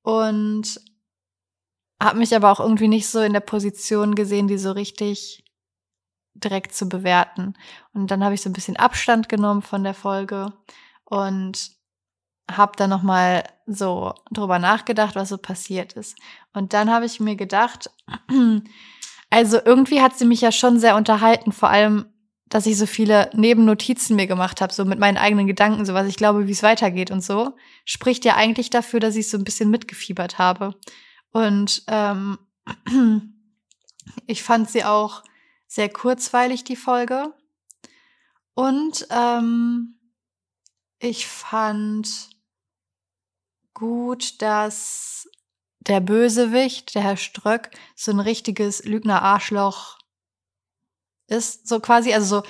[0.01, 0.79] Und
[2.01, 5.43] habe mich aber auch irgendwie nicht so in der Position gesehen, die so richtig
[6.33, 7.55] direkt zu bewerten.
[7.93, 10.53] Und dann habe ich so ein bisschen Abstand genommen von der Folge
[11.03, 11.80] und
[12.49, 16.17] habe dann noch mal so drüber nachgedacht, was so passiert ist.
[16.53, 17.89] Und dann habe ich mir gedacht,
[19.29, 22.05] also irgendwie hat sie mich ja schon sehr unterhalten, vor allem,
[22.49, 26.07] dass ich so viele Nebennotizen mir gemacht habe, so mit meinen eigenen Gedanken, so was
[26.07, 29.45] ich glaube, wie es weitergeht und so, spricht ja eigentlich dafür, dass ich so ein
[29.45, 30.75] bisschen mitgefiebert habe.
[31.31, 32.37] Und ähm,
[34.27, 35.23] ich fand sie auch
[35.67, 37.33] sehr kurzweilig, die Folge.
[38.53, 39.95] Und ähm,
[41.01, 42.29] ich fand
[43.73, 45.27] gut, dass
[45.79, 49.97] der Bösewicht, der Herr Ströck, so ein richtiges Lügner-Arschloch
[51.27, 52.43] ist, so quasi, also so,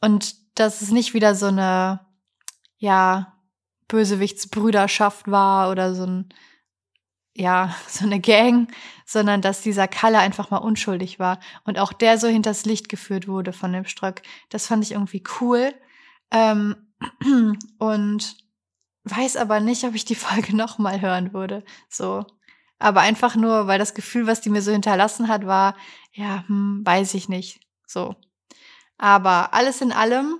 [0.00, 2.00] und dass es nicht wieder so eine,
[2.78, 3.38] ja,
[3.88, 6.34] Bösewichtsbrüderschaft war oder so ein,
[7.34, 8.72] ja, so eine Gang,
[9.04, 13.28] sondern dass dieser Kalle einfach mal unschuldig war und auch der so hinters Licht geführt
[13.28, 14.22] wurde von dem Ströck.
[14.48, 15.74] Das fand ich irgendwie cool.
[16.30, 16.91] Ähm,
[17.78, 18.36] und
[19.04, 21.64] weiß aber nicht, ob ich die Folge nochmal hören würde.
[21.88, 22.24] So.
[22.78, 25.76] Aber einfach nur, weil das Gefühl, was die mir so hinterlassen hat, war,
[26.12, 27.60] ja, hm, weiß ich nicht.
[27.86, 28.16] So.
[28.98, 30.38] Aber alles in allem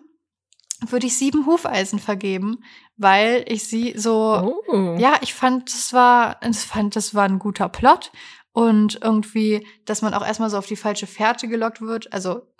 [0.80, 2.64] würde ich sieben Hufeisen vergeben,
[2.96, 4.96] weil ich sie so, oh.
[4.98, 8.10] ja, ich fand, das war, ich fand, das war ein guter Plot
[8.52, 12.12] und irgendwie, dass man auch erstmal so auf die falsche Fährte gelockt wird.
[12.12, 12.51] Also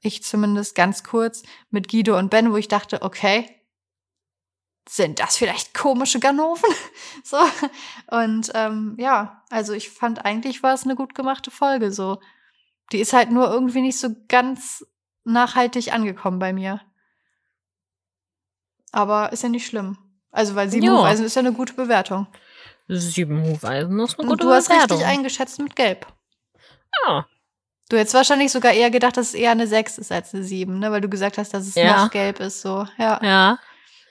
[0.00, 3.48] ich zumindest ganz kurz mit Guido und Ben, wo ich dachte, okay,
[4.88, 6.70] sind das vielleicht komische Ganoven?
[7.24, 7.38] so.
[8.10, 11.92] Und ähm, ja, also ich fand eigentlich war es eine gut gemachte Folge.
[11.92, 12.20] So.
[12.92, 14.86] Die ist halt nur irgendwie nicht so ganz
[15.24, 16.80] nachhaltig angekommen bei mir.
[18.92, 19.98] Aber ist ja nicht schlimm.
[20.30, 20.98] Also, weil sieben jo.
[20.98, 22.26] Hufeisen ist ja eine gute Bewertung.
[22.88, 26.06] Sieben Hufeisen ist eine gute Und du hast richtig eingeschätzt mit Gelb.
[27.04, 27.26] Ja.
[27.88, 30.78] Du hättest wahrscheinlich sogar eher gedacht, dass es eher eine 6 ist als eine 7,
[30.78, 30.90] ne?
[30.90, 32.04] Weil du gesagt hast, dass es ja.
[32.04, 32.86] noch gelb ist, so.
[32.98, 33.20] Ja.
[33.22, 33.58] Ja.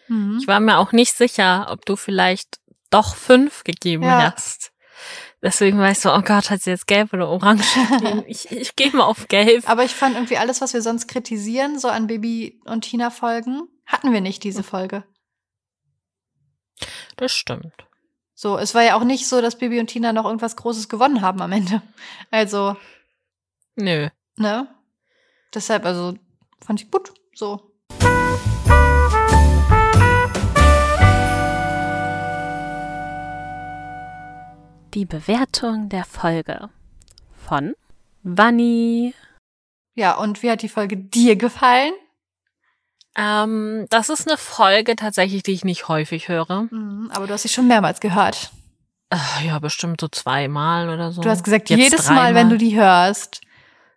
[0.07, 0.37] Mhm.
[0.39, 2.59] Ich war mir auch nicht sicher, ob du vielleicht
[2.89, 4.33] doch 5 gegeben ja.
[4.33, 4.71] hast.
[5.41, 7.77] Deswegen war ich so, oh Gott, hat sie jetzt gelb oder orange
[8.27, 9.69] Ich, ich gehe mal auf gelb.
[9.69, 13.67] Aber ich fand irgendwie alles, was wir sonst kritisieren, so an Baby und Tina Folgen,
[13.85, 15.03] hatten wir nicht diese Folge.
[17.17, 17.73] Das stimmt.
[18.33, 21.21] So, es war ja auch nicht so, dass Baby und Tina noch irgendwas Großes gewonnen
[21.21, 21.81] haben am Ende.
[22.31, 22.75] Also.
[23.77, 24.07] Nö.
[24.37, 24.67] Ne?
[25.53, 26.13] Deshalb, also,
[26.65, 27.13] fand ich gut.
[27.33, 27.71] So.
[34.93, 36.69] Die Bewertung der Folge
[37.45, 37.75] von
[38.23, 39.13] Vanni.
[39.93, 41.91] Ja, und wie hat die Folge dir gefallen?
[43.17, 46.67] Ähm, das ist eine Folge tatsächlich, die ich nicht häufig höre.
[46.71, 48.51] Mhm, aber du hast sie schon mehrmals gehört.
[49.09, 51.21] Äh, ja, bestimmt so zweimal oder so.
[51.21, 52.33] Du hast gesagt, Jetzt jedes dreimal.
[52.33, 53.41] Mal, wenn du die hörst,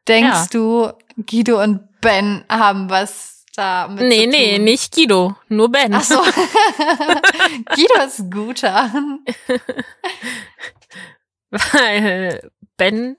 [0.09, 0.47] denkst ja.
[0.51, 5.93] du, Guido und Ben haben was da mit Nee, nee, nicht Guido, nur Ben.
[5.95, 6.17] Ach so.
[7.75, 8.91] Guido ist guter.
[11.51, 13.17] Weil Ben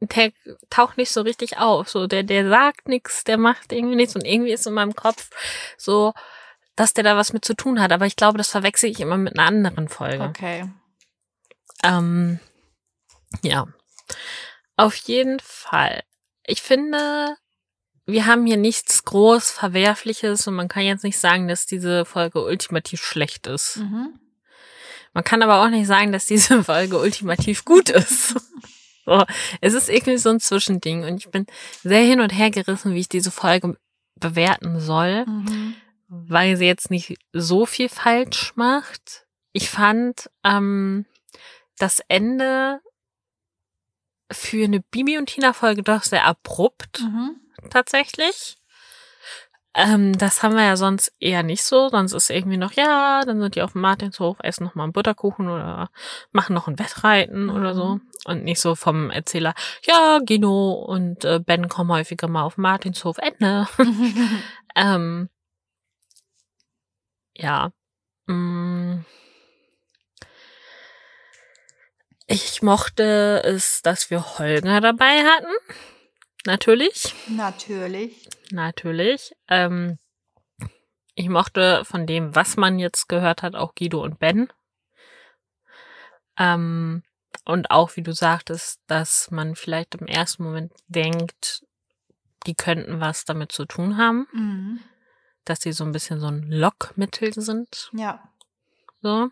[0.00, 0.32] der
[0.70, 1.88] taucht nicht so richtig auf.
[1.88, 5.30] So, der, der sagt nichts, der macht irgendwie nichts und irgendwie ist in meinem Kopf
[5.76, 6.12] so,
[6.74, 7.92] dass der da was mit zu tun hat.
[7.92, 10.24] Aber ich glaube, das verwechsel ich immer mit einer anderen Folge.
[10.24, 10.68] Okay.
[11.84, 12.40] Ähm,
[13.42, 13.66] ja.
[14.76, 16.02] Auf jeden Fall.
[16.46, 17.36] Ich finde,
[18.06, 22.44] wir haben hier nichts groß Verwerfliches und man kann jetzt nicht sagen, dass diese Folge
[22.44, 23.78] ultimativ schlecht ist.
[23.78, 24.18] Mhm.
[25.14, 28.36] Man kann aber auch nicht sagen, dass diese Folge ultimativ gut ist.
[29.04, 29.24] So,
[29.60, 31.46] es ist irgendwie so ein Zwischending und ich bin
[31.82, 33.76] sehr hin und her gerissen, wie ich diese Folge
[34.14, 35.74] bewerten soll, mhm.
[36.06, 39.26] weil sie jetzt nicht so viel falsch macht.
[39.52, 41.04] Ich fand ähm,
[41.78, 42.80] das Ende
[44.32, 47.36] für eine Bibi und Tina Folge doch sehr abrupt mhm.
[47.70, 48.56] tatsächlich.
[49.74, 51.88] Ähm, das haben wir ja sonst eher nicht so.
[51.88, 54.92] Sonst ist irgendwie noch, ja, dann sind die auf dem Martinshof, essen noch mal einen
[54.92, 55.90] Butterkuchen oder
[56.30, 57.54] machen noch ein Wettreiten mhm.
[57.54, 58.00] oder so.
[58.24, 59.54] Und nicht so vom Erzähler,
[59.84, 63.66] ja, Gino und äh, Ben kommen häufiger mal auf Martinshof, Ende.
[64.76, 65.28] ähm,
[67.34, 67.72] ja.
[68.26, 69.04] Mm.
[72.32, 75.52] Ich mochte es, dass wir Holger dabei hatten.
[76.46, 77.14] Natürlich.
[77.28, 78.26] Natürlich.
[78.50, 79.36] Natürlich.
[79.48, 79.98] Ähm,
[81.14, 84.50] ich mochte von dem, was man jetzt gehört hat, auch Guido und Ben.
[86.38, 87.02] Ähm,
[87.44, 91.66] und auch, wie du sagtest, dass man vielleicht im ersten Moment denkt,
[92.46, 94.26] die könnten was damit zu tun haben.
[94.32, 94.80] Mhm.
[95.44, 97.90] Dass sie so ein bisschen so ein Lockmittel sind.
[97.92, 98.26] Ja.
[99.02, 99.28] So.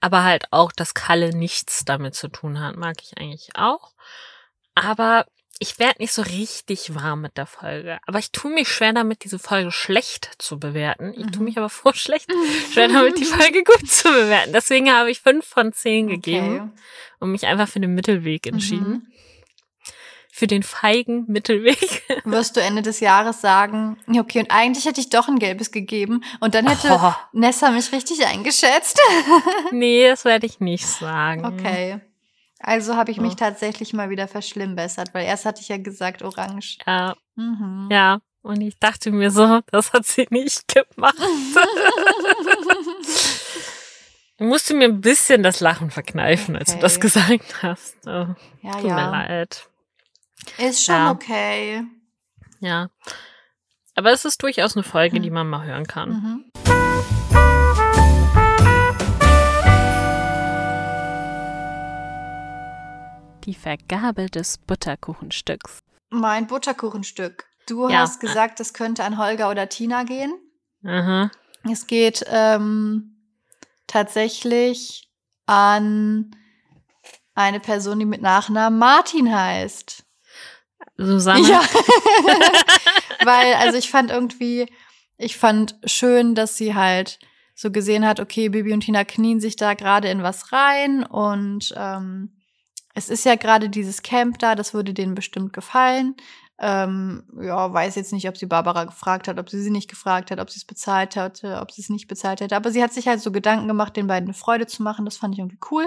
[0.00, 3.92] Aber halt auch, dass Kalle nichts damit zu tun hat, mag ich eigentlich auch.
[4.74, 5.26] Aber
[5.58, 7.98] ich werde nicht so richtig warm mit der Folge.
[8.06, 11.14] Aber ich tue mich schwer damit, diese Folge schlecht zu bewerten.
[11.16, 11.44] Ich tue Mhm.
[11.44, 12.30] mich aber vor schlecht
[12.72, 14.52] schwer damit, die Folge gut zu bewerten.
[14.52, 16.72] Deswegen habe ich fünf von zehn gegeben
[17.20, 18.88] und mich einfach für den Mittelweg entschieden.
[18.90, 19.12] Mhm.
[20.38, 22.02] Für den feigen Mittelweg.
[22.26, 26.22] Wirst du Ende des Jahres sagen, okay, und eigentlich hätte ich doch ein gelbes gegeben
[26.40, 29.00] und dann hätte Oh, Nessa mich richtig eingeschätzt.
[29.72, 31.46] nee, das werde ich nicht sagen.
[31.46, 32.00] Okay.
[32.58, 33.36] Also habe ich mich Oh.
[33.36, 36.76] tatsächlich mal wieder verschlimmbessert, weil erst hatte ich ja gesagt orange.
[36.86, 37.88] Ja, Mhm.
[37.90, 38.18] ja.
[38.42, 41.16] Und ich dachte mir so, das hat sie nicht gemacht.
[44.38, 46.82] Du musst mir ein bisschen das Lachen verkneifen, als du Okay.
[46.82, 47.96] das gesagt hast.
[48.06, 48.26] Oh,
[48.62, 49.10] ja, tut mir ja.
[49.10, 49.68] leid.
[50.58, 51.10] Ist schon Ja.
[51.10, 51.84] okay.
[52.60, 52.88] Ja.
[53.94, 55.22] Aber es ist durchaus eine Folge, Hm.
[55.22, 56.10] die man mal hören kann.
[56.10, 56.44] Mhm.
[63.44, 65.78] Die Vergabe des Butterkuchenstücks.
[66.10, 67.44] Mein Butterkuchenstück.
[67.68, 68.00] Du Ja.
[68.00, 70.32] hast gesagt, es könnte an Holger oder Tina gehen.
[70.84, 71.30] Aha.
[71.70, 73.16] Es geht ähm,
[73.86, 75.10] tatsächlich
[75.46, 76.30] an
[77.34, 80.04] eine Person, die mit Nachnamen Martin heißt.
[80.96, 81.48] Susanne.
[81.48, 81.60] Ja.
[83.24, 84.66] Weil, also ich fand irgendwie,
[85.18, 87.18] ich fand schön, dass sie halt
[87.54, 91.74] so gesehen hat, okay, Bibi und Tina knien sich da gerade in was rein und
[91.76, 92.36] ähm,
[92.94, 96.16] es ist ja gerade dieses Camp da, das würde denen bestimmt gefallen.
[96.58, 100.30] Ähm, ja, weiß jetzt nicht, ob sie Barbara gefragt hat, ob sie sie nicht gefragt
[100.30, 102.56] hat, ob sie es bezahlt hatte, ob sie es nicht bezahlt hätte.
[102.56, 105.04] Aber sie hat sich halt so Gedanken gemacht, den beiden eine Freude zu machen.
[105.04, 105.86] Das fand ich irgendwie cool.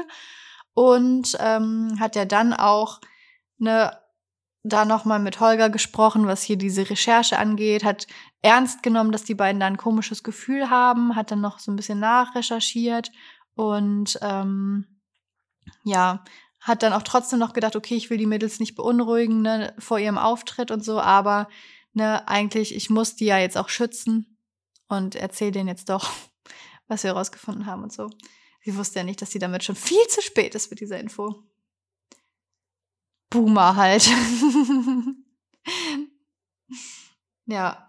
[0.76, 3.00] Und ähm, hat ja dann auch
[3.60, 3.98] eine
[4.64, 8.08] da nochmal mit Holger gesprochen, was hier diese Recherche angeht, hat
[8.42, 11.76] ernst genommen, dass die beiden da ein komisches Gefühl haben, hat dann noch so ein
[11.76, 13.12] bisschen nachrecherchiert
[13.56, 14.86] und ähm,
[15.84, 16.24] ja,
[16.60, 19.98] hat dann auch trotzdem noch gedacht, okay, ich will die Mädels nicht beunruhigen ne, vor
[20.00, 21.48] ihrem Auftritt und so, aber
[21.94, 24.38] ne, eigentlich, ich muss die ja jetzt auch schützen
[24.88, 26.12] und erzähle denen jetzt doch,
[26.88, 28.10] was wir herausgefunden haben und so.
[28.62, 31.44] Sie wusste ja nicht, dass sie damit schon viel zu spät ist mit dieser Info.
[33.30, 34.10] Boomer halt.
[37.46, 37.88] ja,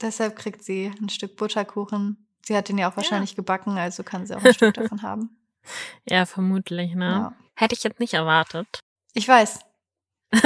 [0.00, 2.28] deshalb kriegt sie ein Stück Butterkuchen.
[2.44, 5.36] Sie hat den ja auch wahrscheinlich gebacken, also kann sie auch ein Stück davon haben.
[6.08, 7.04] Ja, vermutlich, ne?
[7.10, 7.36] Ja.
[7.56, 8.80] Hätte ich jetzt nicht erwartet.
[9.14, 9.60] Ich weiß.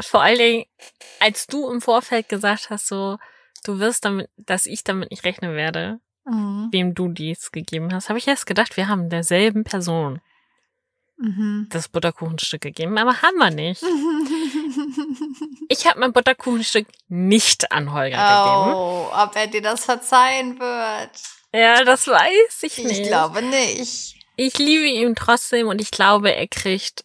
[0.00, 0.64] Vor allen Dingen,
[1.20, 3.18] als du im Vorfeld gesagt hast, so,
[3.64, 6.68] du wirst damit, dass ich damit nicht rechnen werde, Mhm.
[6.72, 10.22] wem du dies gegeben hast, habe ich erst gedacht, wir haben derselben Person
[11.16, 11.68] Mhm.
[11.70, 13.82] das Butterkuchenstück gegeben, aber haben wir nicht.
[15.68, 18.74] Ich habe mein Butterkuchenstück nicht an Holger gegeben.
[18.76, 21.10] oh, ob er dir das verzeihen wird.
[21.52, 23.06] Ja, das weiß ich Ich nicht.
[23.06, 24.16] glaube nicht.
[24.36, 27.04] Ich liebe ihn trotzdem und ich glaube, er kriegt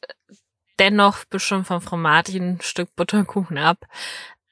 [0.79, 3.77] dennoch bestimmt von Frau Martin ein Stück Butterkuchen ab.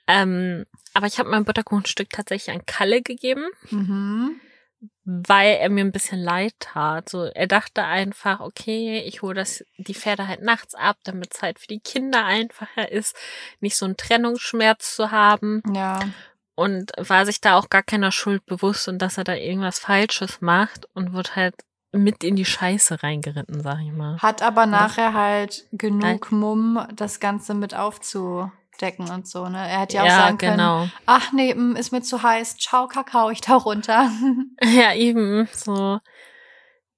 [0.07, 4.39] Ähm, aber ich habe mein Butterkuchenstück tatsächlich an Kalle gegeben, Mhm.
[5.09, 7.07] Weil er mir ein bisschen leid tat.
[7.07, 11.41] So, er dachte einfach, okay, ich hole das die Pferde halt nachts ab, damit es
[11.41, 13.15] halt für die Kinder einfacher ist,
[13.61, 15.99] nicht so einen Trennungsschmerz zu haben Ja.
[16.55, 20.41] und war sich da auch gar keiner Schuld bewusst und dass er da irgendwas Falsches
[20.41, 21.55] macht und wird halt
[21.93, 24.17] mit in die Scheiße reingeritten, sag ich mal.
[24.19, 27.73] Hat aber nachher halt genug Mumm, das Ganze mit
[28.77, 29.57] aufzudecken und so, ne?
[29.57, 30.89] Er hätte ja auch Ja, sagen können, genau.
[31.05, 34.09] ach nee, mm, ist mir zu heiß, ciao Kakao, ich tauch runter.
[34.63, 35.47] Ja, eben.
[35.53, 35.99] So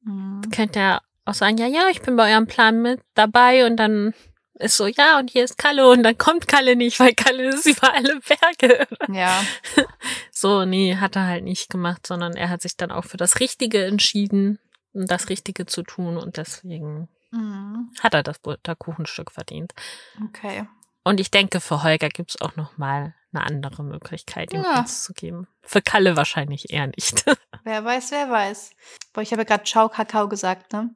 [0.02, 0.42] Mhm.
[0.52, 4.14] könnt ihr auch sagen, ja, ja, ich bin bei eurem Plan mit dabei und dann
[4.54, 7.66] ist so, ja, und hier ist Kalle und dann kommt Kalle nicht, weil Kalle ist
[7.66, 8.88] über alle Berge.
[9.14, 9.42] ja.
[10.32, 13.42] So, nee, hat er halt nicht gemacht, sondern er hat sich dann auch für das
[13.42, 14.58] Richtige entschieden
[14.94, 17.92] und das Richtige zu tun und deswegen Mhm.
[18.00, 19.74] hat er das Butterkuchenstück verdient.
[20.30, 20.66] Okay.
[21.04, 24.86] Und ich denke, für Holger gibt's auch noch mal eine andere Möglichkeit, ihm Ja.
[24.86, 25.48] zu geben.
[25.62, 27.26] Für Kalle wahrscheinlich eher nicht.
[27.64, 28.72] Wer weiß, wer weiß.
[29.14, 30.90] Boah, ich habe ja gerade Ciao Kakao gesagt, ne?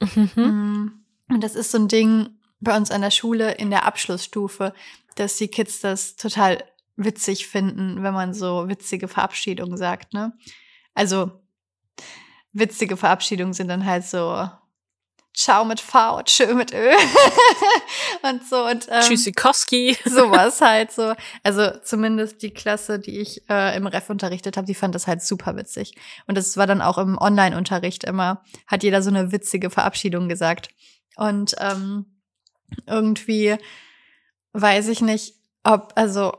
[0.00, 0.30] Mhm.
[0.36, 1.04] Mhm.
[1.28, 4.72] Und das ist so ein Ding bei uns an der Schule in der Abschlussstufe,
[5.16, 6.62] dass die Kids das total
[6.96, 10.32] witzig finden, wenn man so witzige Verabschiedungen sagt, ne?
[10.94, 11.42] Also
[12.52, 14.48] witzige Verabschiedungen sind dann halt so
[15.36, 16.92] Ciao mit V, Tschö mit Ö
[18.22, 19.94] und so und ähm, Tschüssikowski.
[20.06, 21.12] sowas halt so.
[21.42, 25.20] Also zumindest die Klasse, die ich äh, im Ref unterrichtet habe, die fand das halt
[25.20, 25.94] super witzig.
[26.26, 30.70] Und das war dann auch im Online-Unterricht immer, hat jeder so eine witzige Verabschiedung gesagt.
[31.16, 32.06] Und ähm,
[32.86, 33.56] irgendwie
[34.54, 35.34] weiß ich nicht,
[35.64, 36.32] ob, also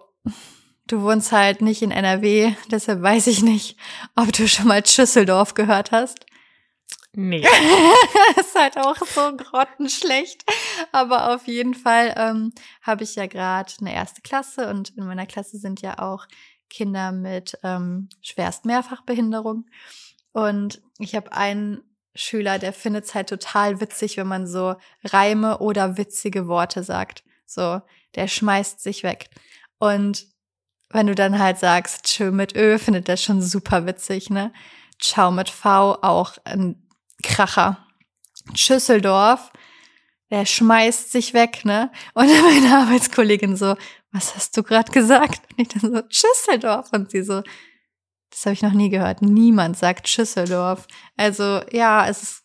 [0.87, 3.77] du wohnst halt nicht in NRW, deshalb weiß ich nicht,
[4.15, 6.25] ob du schon mal Schüsseldorf gehört hast.
[7.19, 7.41] Nee.
[8.39, 10.43] ist halt auch so grottenschlecht.
[10.91, 12.53] Aber auf jeden Fall ähm,
[12.83, 16.27] habe ich ja gerade eine erste Klasse und in meiner Klasse sind ja auch
[16.69, 19.65] Kinder mit ähm, schwerst Mehrfachbehinderung.
[20.31, 21.81] Und ich habe einen
[22.13, 27.23] Schüler, der findet es halt total witzig, wenn man so Reime oder witzige Worte sagt.
[27.47, 27.81] So,
[28.13, 29.31] der schmeißt sich weg.
[29.79, 30.27] Und
[30.89, 34.53] wenn du dann halt sagst, tschö mit Ö, findet er schon super witzig, ne?
[34.99, 36.86] Ciao mit V, auch ein
[37.23, 37.85] Kracher.
[38.55, 39.51] Schüsseldorf,
[40.29, 41.91] der schmeißt sich weg, ne?
[42.13, 43.75] Und meine Arbeitskollegin so,
[44.11, 45.41] was hast du gerade gesagt?
[45.51, 46.89] Und ich dann so, Schüsseldorf.
[46.91, 47.43] Und sie so,
[48.29, 49.21] das habe ich noch nie gehört.
[49.21, 50.87] Niemand sagt Schüsseldorf.
[51.15, 52.43] Also ja, es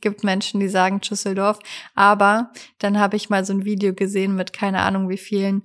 [0.00, 1.58] gibt Menschen, die sagen Schüsseldorf.
[1.94, 5.62] Aber dann habe ich mal so ein Video gesehen mit keine Ahnung wie vielen,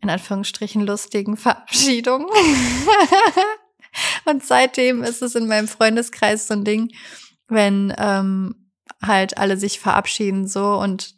[0.00, 2.28] in Anführungsstrichen, lustigen Verabschiedungen.
[4.24, 6.92] Und seitdem ist es in meinem Freundeskreis so ein Ding,
[7.52, 8.70] wenn ähm,
[9.02, 11.14] halt alle sich verabschieden so und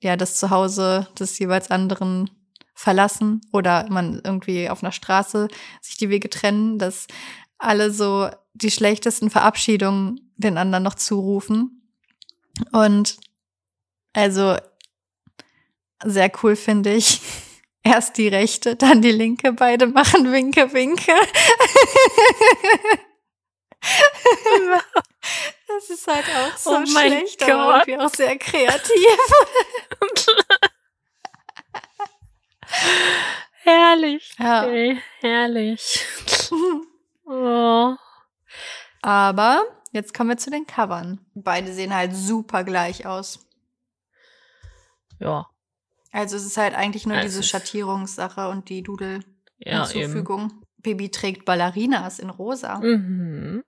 [0.00, 2.30] ja, das Zuhause des jeweils anderen
[2.74, 5.48] verlassen oder man irgendwie auf einer Straße
[5.80, 7.06] sich die Wege trennen, dass
[7.58, 11.88] alle so die schlechtesten Verabschiedungen den anderen noch zurufen.
[12.72, 13.18] Und
[14.12, 14.56] also
[16.04, 17.20] sehr cool finde ich.
[17.84, 21.12] Erst die rechte, dann die linke, beide machen Winke, Winke.
[25.68, 27.50] Das ist halt auch so Oh mein schlecht, Gott.
[27.50, 28.92] aber irgendwie auch sehr kreativ.
[33.64, 34.34] herrlich.
[34.38, 34.64] Ja.
[34.66, 36.04] Ey, herrlich.
[37.24, 37.94] Oh.
[39.00, 39.62] Aber
[39.92, 41.24] jetzt kommen wir zu den Covern.
[41.34, 43.46] Beide sehen halt super gleich aus.
[45.20, 45.46] Ja,
[46.10, 48.84] Also es ist halt eigentlich nur Es diese Schattierungssache und die ja, eben.
[49.64, 50.62] Doodle-Hinzufügung.
[50.78, 52.80] Baby trägt Ballerinas in rosa.
[52.80, 53.62] Mhm.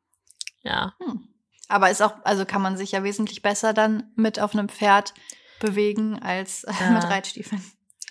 [0.65, 1.29] Ja, Hm.
[1.69, 5.15] Aber ist auch, also kann man sich ja wesentlich besser dann mit auf einem Pferd
[5.61, 6.91] bewegen als Ja.
[6.91, 7.63] mit Reitstiefeln.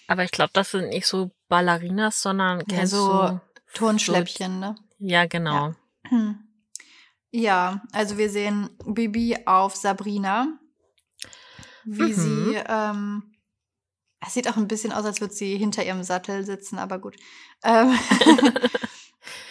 [0.08, 3.40] aber ich glaube, das sind nicht so Ballerinas, sondern Ja, so
[3.74, 4.76] Turnschläppchen, ne?
[4.98, 5.74] Ja, genau.
[6.08, 6.40] Hm.
[7.32, 10.48] Ja, also wir sehen Bibi auf Sabrina,
[11.84, 12.20] wie Mhm.
[12.20, 13.36] sie, ähm,
[14.26, 17.18] es sieht auch ein bisschen aus, als würde sie hinter ihrem Sattel sitzen, aber gut.
[17.64, 17.92] Ähm,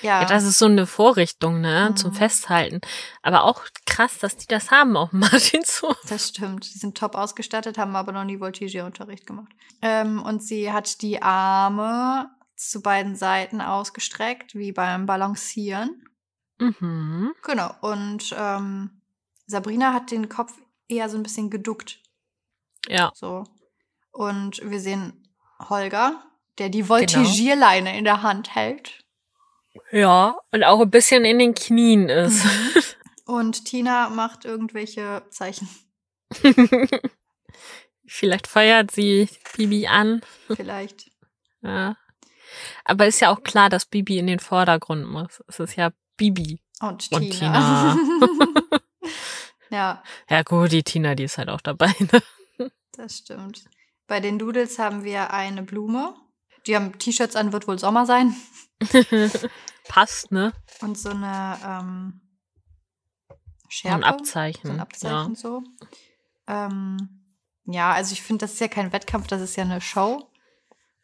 [0.02, 2.14] ja, Ja, das ist so eine Vorrichtung, ne, zum Mhm.
[2.14, 2.80] Festhalten.
[3.22, 5.96] Aber auch krass, dass die das haben auf Martinshof.
[6.08, 6.64] das stimmt.
[6.64, 9.52] Sie sind top ausgestattet, haben aber noch nie Voltigierunterricht gemacht.
[9.80, 16.08] Ähm, und sie hat die Arme zu beiden Seiten ausgestreckt, wie beim Balancieren.
[16.58, 17.32] Mhm.
[17.42, 17.74] Genau.
[17.80, 19.02] Und ähm,
[19.46, 20.52] Sabrina hat den Kopf
[20.88, 21.98] eher so ein bisschen geduckt.
[22.88, 23.44] Ja, So.
[24.12, 25.28] Und wir sehen
[25.68, 26.22] Holger,
[26.58, 26.72] der Genau.
[26.82, 29.01] die Voltigierleine in der Hand hält.
[29.90, 32.44] Ja, und auch ein bisschen in den Knien ist.
[33.24, 35.68] Und Tina macht irgendwelche Zeichen.
[38.06, 40.22] Vielleicht feuert sie Bibi an.
[40.54, 41.10] Vielleicht.
[41.64, 41.96] Ja.
[42.84, 45.40] Aber ist ja auch klar, dass Bibi in den Vordergrund muss.
[45.46, 46.60] Es ist ja Bibi.
[46.80, 47.96] Und Und Tina.
[49.70, 51.94] ja, Ja gut, die Tina, die ist halt auch dabei.
[52.58, 52.72] Ne?
[52.96, 53.62] das stimmt.
[54.08, 56.16] Bei den Doodles haben wir eine Blume.
[56.66, 58.34] Die haben T-Shirts an, wird wohl Sommer sein.
[59.88, 60.52] Passt, ne?
[60.80, 62.20] Und so eine ähm,
[63.28, 63.36] So
[63.68, 63.96] Schärpe.
[63.96, 64.66] ein Abzeichen.
[64.66, 65.62] So ein Abzeichen so.
[66.46, 67.22] Ähm,
[67.64, 70.28] ja, also ich finde, das ist ja kein Wettkampf, das ist ja eine Show.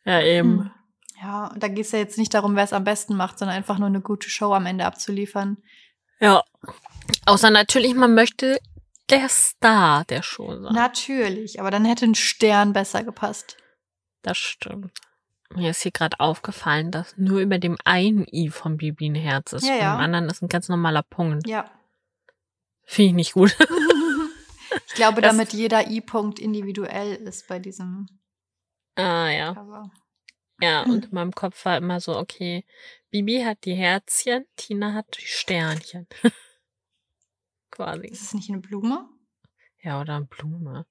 [0.05, 0.61] Ja, ja eben.
[0.61, 0.70] Hm.
[1.20, 3.57] Ja, und da geht es ja jetzt nicht darum, wer es am besten macht, sondern
[3.57, 5.57] einfach nur eine gute Show am Ende abzuliefern.
[6.20, 6.45] Ja.
[7.26, 8.61] Außer natürlich, man möchte
[9.11, 10.72] der Star der Show sein.
[10.74, 13.57] Natürlich, aber dann hätte ein Stern besser gepasst.
[14.22, 14.93] Das stimmt.
[15.55, 19.53] Mir ist hier gerade aufgefallen, dass nur über dem einen I von Bibi ein Herz
[19.53, 19.66] ist.
[19.66, 19.96] Ja, ja.
[19.96, 21.46] dem anderen ist ein ganz normaler Punkt.
[21.46, 21.70] Ja.
[22.84, 23.57] Finde ich nicht gut.
[24.86, 28.07] Ich glaube, Das- damit jeder I-Punkt individuell ist bei diesem
[28.96, 29.55] ah, ja.
[29.55, 29.90] Cover.
[30.61, 32.64] Ja, und in meinem Kopf war immer so, okay,
[33.11, 36.09] Bibi hat die Herzchen, Tina hat die Sternchen.
[37.70, 38.09] Quasi.
[38.09, 39.09] Ist es nicht eine Blume?
[39.80, 40.84] Ja, oder eine Blume.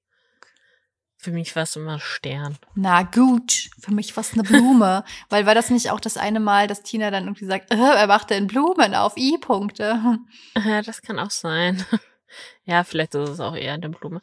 [1.20, 2.56] Für mich war es immer Stern.
[2.76, 5.04] Na gut, für mich war es eine Blume.
[5.28, 8.06] Weil war das nicht auch das eine Mal, dass Tina dann irgendwie sagt, äh, er
[8.06, 10.18] macht denn Blumen auf I-Punkte?
[10.64, 11.84] Ja, das kann auch sein.
[12.66, 14.20] Ja, vielleicht ist es auch eher eine Blume.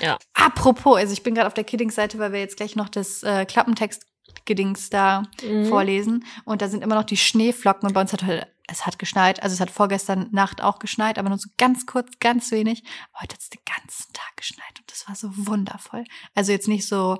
[0.00, 0.16] Ja.
[0.32, 3.44] Apropos, also ich bin gerade auf der Kiddings-Seite, weil wir jetzt gleich noch das äh,
[3.44, 5.66] Klappentext-Gedings da Mhm.
[5.66, 6.24] vorlesen.
[6.46, 9.42] Und da sind immer noch die Schneeflocken und bei uns hat heute, es hat geschneit.
[9.42, 12.82] Also es hat vorgestern Nacht auch geschneit, aber nur so ganz kurz, ganz wenig.
[13.20, 16.04] Heute hat es den ganzen Tag geschneit und das war so wundervoll.
[16.34, 17.18] Also jetzt nicht so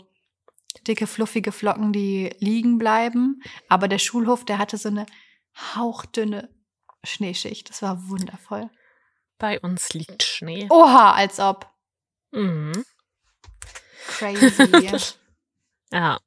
[0.86, 5.07] dicke, fluffige Flocken, die liegen bleiben, aber der Schulhof, der hatte so eine
[5.74, 6.48] hauchdünne
[7.03, 7.68] Schneeschicht.
[7.70, 8.70] Das war wundervoll.
[9.38, 10.66] Bei uns liegt Schnee.
[10.70, 11.68] Oha, als ob.
[12.30, 12.84] Mhm.
[14.07, 14.51] Crazy.
[15.92, 16.20] Ja.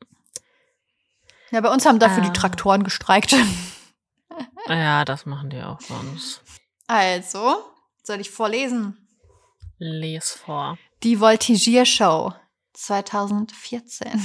[1.52, 2.26] ja, bei uns haben dafür Ah.
[2.26, 3.34] die Traktoren gestreikt.
[4.68, 6.42] Ja, das machen die auch uns.
[6.88, 7.64] Also,
[8.04, 8.98] soll ich vorlesen?
[9.78, 10.78] Les vor.
[11.04, 12.34] Die Voltigiershow
[12.74, 14.22] 2014.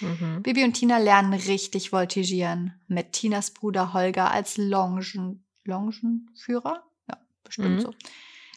[0.00, 0.42] Mhm.
[0.42, 2.74] Bibi und Tina lernen richtig voltigieren.
[2.86, 6.82] Mit Tinas Bruder Holger als Longen, Longenführer?
[7.08, 7.80] Ja, bestimmt Mhm.
[7.80, 7.94] so.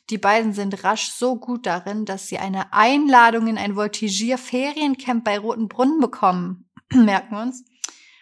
[0.10, 5.38] Die beiden sind rasch so gut darin, dass sie eine Einladung in ein Voltigier-Feriencamp bei
[5.38, 6.70] Roten Brunnen bekommen.
[6.94, 7.64] Merken wir uns.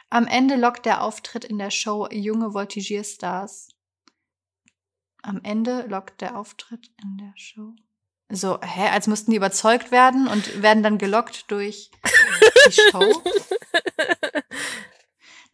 [0.10, 3.70] Am Ende lockt der Auftritt in der Show junge Voltigierstars.
[5.22, 7.74] Am Ende lockt der Auftritt in der Show.
[8.30, 11.92] So, hä, als müssten die überzeugt werden und werden dann gelockt durch
[12.68, 13.24] die Show.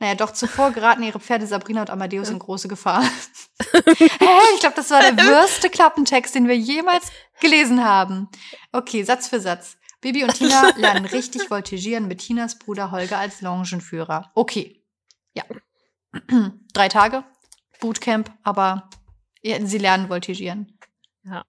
[0.04, 3.04] Naja, doch zuvor geraten ihre Pferde Sabrina und Amadeus in große Gefahr.
[3.74, 7.06] Hä, ich glaube, das war der würste Klappentext, den wir jemals
[7.40, 8.28] gelesen haben.
[8.74, 9.78] Okay, Satz für Satz.
[10.04, 14.32] Bibi und Tina lernen richtig voltigieren mit Tinas Bruder Holger als Longenführer.
[14.36, 14.84] Okay.
[15.34, 15.44] Ja.
[16.74, 17.24] Drei Tage.
[17.80, 18.90] Bootcamp, aber
[19.42, 20.78] ja, sie lernen voltigieren.
[21.24, 21.46] Ja.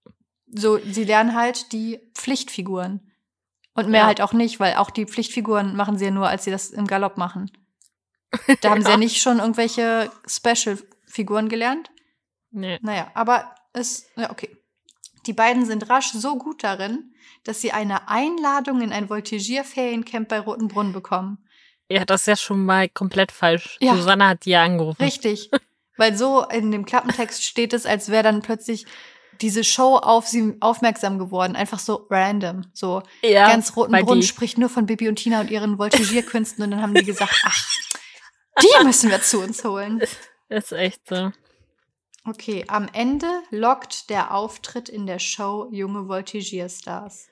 [0.46, 3.10] So, sie lernen halt die Pflichtfiguren.
[3.74, 4.06] Und mehr Ja.
[4.06, 6.86] halt auch nicht, weil auch die Pflichtfiguren machen sie ja nur, als sie das im
[6.86, 7.50] Galopp machen.
[8.60, 11.90] Da haben sie ja nicht schon irgendwelche Special-Figuren gelernt.
[12.52, 12.78] Nee.
[12.82, 14.56] Naja, aber es, ja, okay.
[15.26, 17.14] Die beiden sind rasch so gut darin,
[17.44, 21.38] dass sie eine Einladung in ein Voltigier-Feriencamp bei Rotenbrunn bekommen.
[21.88, 23.76] Ja, das ist ja schon mal komplett falsch.
[23.80, 23.94] Ja.
[23.94, 25.02] Susanne hat die ja angerufen.
[25.02, 25.50] Richtig.
[25.96, 28.86] Weil so in dem Klappentext steht es, als wäre dann plötzlich
[29.40, 31.56] diese Show auf sie aufmerksam geworden.
[31.56, 32.66] Einfach so random.
[32.72, 36.82] So Ja, ganz Rotenbrunn spricht nur von Bibi und Tina und ihren Voltigierkünsten und dann
[36.82, 37.68] haben die gesagt, ach,
[38.62, 40.02] die müssen wir zu uns holen.
[40.48, 41.32] Ist echt so.
[42.26, 47.28] Okay, am Ende lockt der Auftritt in der Show junge Voltigierstars.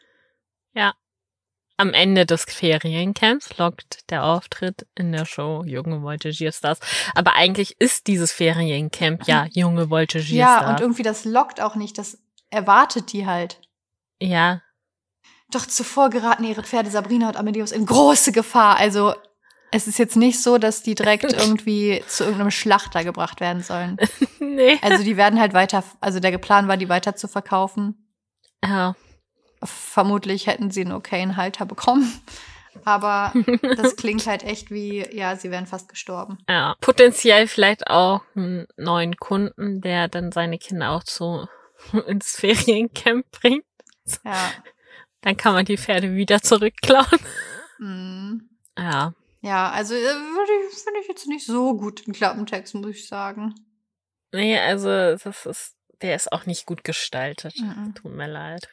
[1.83, 6.79] Am Ende des Feriencamps lockt der Auftritt in der Show Junge Voltigierstars.
[7.15, 10.63] Aber eigentlich ist dieses Feriencamp ja Junge Voltigierstars.
[10.63, 12.19] Ja, und irgendwie das lockt auch nicht, das
[12.51, 13.61] erwartet die halt.
[14.21, 14.63] Ja,
[15.51, 18.77] Doch zuvor geraten ihre Pferde Sabrina und Amadeus in große Gefahr.
[18.77, 19.15] Also
[19.73, 23.97] es ist jetzt nicht so, dass die direkt irgendwie zu irgendeinem Schlachter gebracht werden sollen.
[24.39, 24.79] nee.
[24.83, 28.09] Also die werden halt weiter, also der Plan war, die weiter zu verkaufen.
[28.65, 28.95] Ja,
[29.65, 32.21] Vermutlich hätten sie einen okayen Halter bekommen.
[32.85, 33.33] Aber
[33.77, 36.39] das klingt halt echt wie, ja, sie wären fast gestorben.
[36.49, 36.75] ja.
[36.81, 41.47] Potenziell vielleicht auch einen neuen Kunden, der dann seine Kinder auch zu
[42.07, 43.65] ins Feriencamp bringt.
[44.25, 44.51] Ja.
[45.21, 47.21] Dann kann man die Pferde wieder zurückklauen.
[47.79, 48.41] Mm.
[48.77, 49.15] Ja.
[49.43, 53.09] Ja, also äh, würde ich, finde ich jetzt nicht so gut im Klappentext, muss ich
[53.09, 53.55] sagen.
[54.33, 57.59] Nee, also das ist, der ist auch nicht gut gestaltet.
[57.59, 57.95] Mhm.
[57.95, 58.69] Tut mir leid.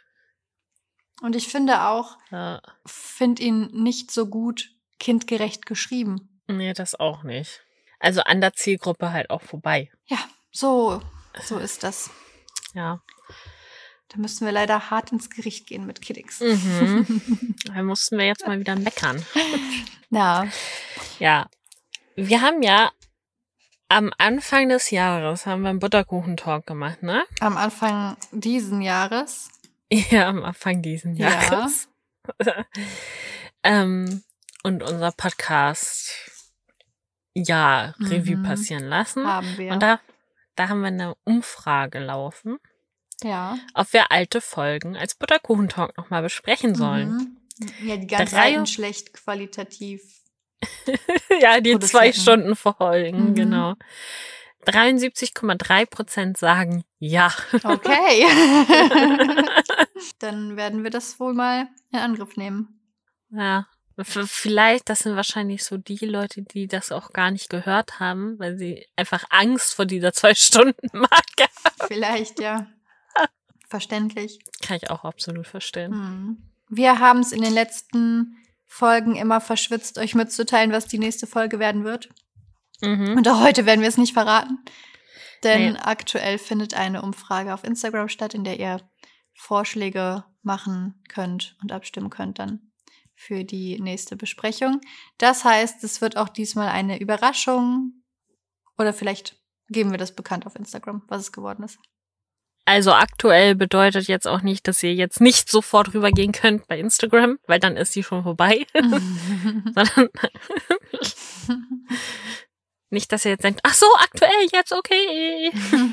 [1.22, 2.62] Und ich finde auch, Ja.
[2.86, 6.42] finde ihn nicht so gut kindgerecht geschrieben.
[6.48, 7.62] Nee, das auch nicht.
[8.00, 9.92] Also an der Zielgruppe halt auch vorbei.
[10.06, 10.20] Ja,
[10.52, 11.02] so,
[11.44, 12.10] so ist das.
[12.74, 13.02] Ja.
[14.10, 16.40] Da müssen wir leider hart ins Gericht gehen mit Kiddix.
[16.42, 17.56] Mhm.
[17.66, 19.24] Da mussten wir jetzt mal wieder meckern.
[20.12, 20.48] Ja,
[21.20, 21.48] Ja.
[22.16, 22.92] Wir haben ja
[23.90, 27.24] am Anfang des Jahres haben wir einen Butterkuchentalk gemacht, ne?
[27.40, 29.50] am Anfang diesen Jahres.
[29.92, 31.30] Ja, am Anfang diesen Ja.
[31.30, 31.88] Jahres.
[33.64, 34.24] ähm,
[34.64, 36.12] und unser Podcast
[37.34, 38.44] ja Revue Mhm.
[38.44, 39.26] passieren lassen.
[39.26, 39.72] Haben wir.
[39.74, 40.00] Und da,
[40.56, 42.58] da haben wir eine Umfrage laufen,
[43.24, 43.58] ja.
[43.74, 47.10] ob wir alte Folgen als Butterkuchentalk nochmal besprechen sollen.
[47.10, 47.88] Mhm.
[47.88, 50.02] Ja, die ganz Drei- alten schlecht qualitativ.
[51.42, 52.12] ja, die zwei.
[52.14, 53.36] Stunden Folgen, Mhm.
[53.36, 53.74] genau.
[54.66, 57.34] 73,3 Prozent sagen ja.
[57.64, 58.26] Okay.
[60.20, 62.80] Dann werden wir das wohl mal in Angriff nehmen.
[63.32, 63.68] Ja.
[64.02, 68.58] Vielleicht, das sind wahrscheinlich so die Leute, die das auch gar nicht gehört haben, weil
[68.58, 71.88] sie einfach Angst vor dieser zwei Stunden Marke haben.
[71.88, 72.66] Vielleicht, ja.
[73.70, 74.40] Verständlich.
[74.62, 75.92] Kann ich auch absolut verstehen.
[75.92, 76.38] Mhm.
[76.70, 81.60] Wir haben es in den letzten Folgen immer verschwitzt, euch mitzuteilen, was die nächste Folge
[81.60, 82.10] werden wird.
[82.82, 83.18] Mhm.
[83.18, 84.60] Und auch heute werden wir es nicht verraten.
[85.44, 85.80] Denn Nee.
[85.80, 88.82] aktuell findet eine Umfrage auf Instagram statt, in der ihr
[89.34, 92.72] Vorschläge machen könnt und abstimmen könnt dann
[93.16, 94.82] für die nächste Besprechung.
[95.18, 98.04] Das heißt, es wird auch diesmal eine Überraschung
[98.78, 99.38] oder vielleicht
[99.70, 101.80] geben wir das bekannt auf Instagram, was es geworden ist.
[102.70, 107.40] Also aktuell bedeutet jetzt auch nicht, dass ihr jetzt nicht sofort rübergehen könnt bei Instagram,
[107.48, 108.68] weil dann ist sie schon vorbei.
[108.76, 110.10] Sondern
[112.92, 115.52] nicht, dass ihr jetzt denkt, ach so, aktuell jetzt, okay.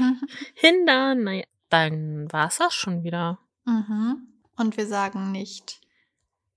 [0.55, 1.25] Hindern.
[1.25, 3.39] Naja, dann war's das schon wieder.
[3.65, 4.29] Mhm.
[4.59, 5.81] Und wir sagen nicht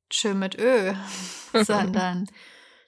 [0.09, 0.95] Tschö mit Ö,
[1.53, 2.30] sondern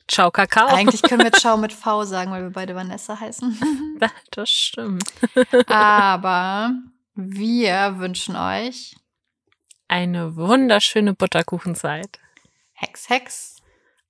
[0.10, 0.68] Ciao Kakao.
[0.68, 3.98] Eigentlich können wir Ciao mit V sagen, weil wir beide Vanessa heißen.
[4.32, 5.14] das stimmt.
[5.68, 6.74] Aber
[7.14, 8.96] wir wünschen euch
[9.90, 12.20] eine wunderschöne Butterkuchenzeit.
[12.72, 13.58] Hex, Hex.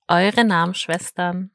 [0.06, 1.50] Eure Namensschwestern.